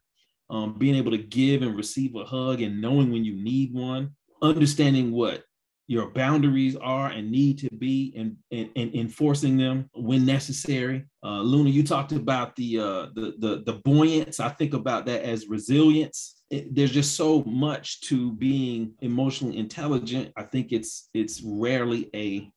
um, 0.50 0.74
being 0.78 0.96
able 0.96 1.12
to 1.12 1.18
give 1.18 1.62
and 1.62 1.76
receive 1.76 2.14
a 2.16 2.24
hug 2.24 2.60
and 2.60 2.80
knowing 2.80 3.12
when 3.12 3.24
you 3.24 3.34
need 3.34 3.72
one, 3.72 4.10
understanding 4.42 5.12
what 5.12 5.44
your 5.86 6.10
boundaries 6.10 6.76
are 6.76 7.08
and 7.08 7.30
need 7.30 7.58
to 7.58 7.68
be 7.78 8.14
and, 8.16 8.36
and, 8.52 8.70
and 8.76 8.94
enforcing 8.94 9.56
them 9.56 9.90
when 9.92 10.24
necessary. 10.24 11.04
Uh, 11.24 11.40
Luna, 11.40 11.70
you 11.70 11.82
talked 11.82 12.12
about 12.12 12.54
the, 12.54 12.78
uh, 12.78 13.06
the, 13.14 13.34
the, 13.38 13.62
the 13.66 13.80
buoyance. 13.84 14.38
I 14.38 14.50
think 14.50 14.72
about 14.72 15.06
that 15.06 15.22
as 15.22 15.48
resilience. 15.48 16.42
It, 16.48 16.74
there's 16.74 16.92
just 16.92 17.16
so 17.16 17.42
much 17.44 18.00
to 18.02 18.32
being 18.32 18.94
emotionally 19.00 19.58
intelligent. 19.58 20.32
I 20.36 20.42
think 20.42 20.72
it's 20.72 21.08
it's 21.14 21.42
rarely 21.44 22.10
a 22.14 22.50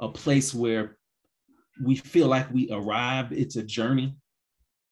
a 0.00 0.08
place 0.08 0.54
where 0.54 0.96
we 1.82 1.96
feel 1.96 2.28
like 2.28 2.50
we 2.52 2.70
arrive. 2.70 3.32
It's 3.32 3.56
a 3.56 3.62
journey. 3.62 4.16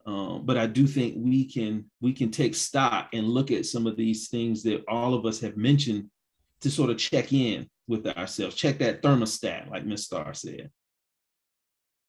Um, 0.07 0.47
but 0.47 0.57
I 0.57 0.67
do 0.67 0.87
think 0.87 1.15
we 1.19 1.45
can 1.45 1.85
we 2.01 2.13
can 2.13 2.31
take 2.31 2.55
stock 2.55 3.09
and 3.13 3.27
look 3.29 3.51
at 3.51 3.67
some 3.67 3.87
of 3.89 3.97
these 3.97 4.29
things 4.29 4.63
that 4.63 4.85
all 4.89 5.15
of 5.15 5.27
us 5.27 5.41
have 5.41 5.57
mentioned 5.57 6.09
to 6.61 6.71
sort 6.71 6.91
of 6.91 6.99
check 6.99 7.33
in 7.33 7.69
with 7.89 8.07
ourselves, 8.07 8.55
check 8.55 8.79
that 8.79 9.03
thermostat, 9.03 9.71
like 9.71 9.85
Ms. 9.85 10.05
Starr 10.05 10.33
said. 10.33 10.71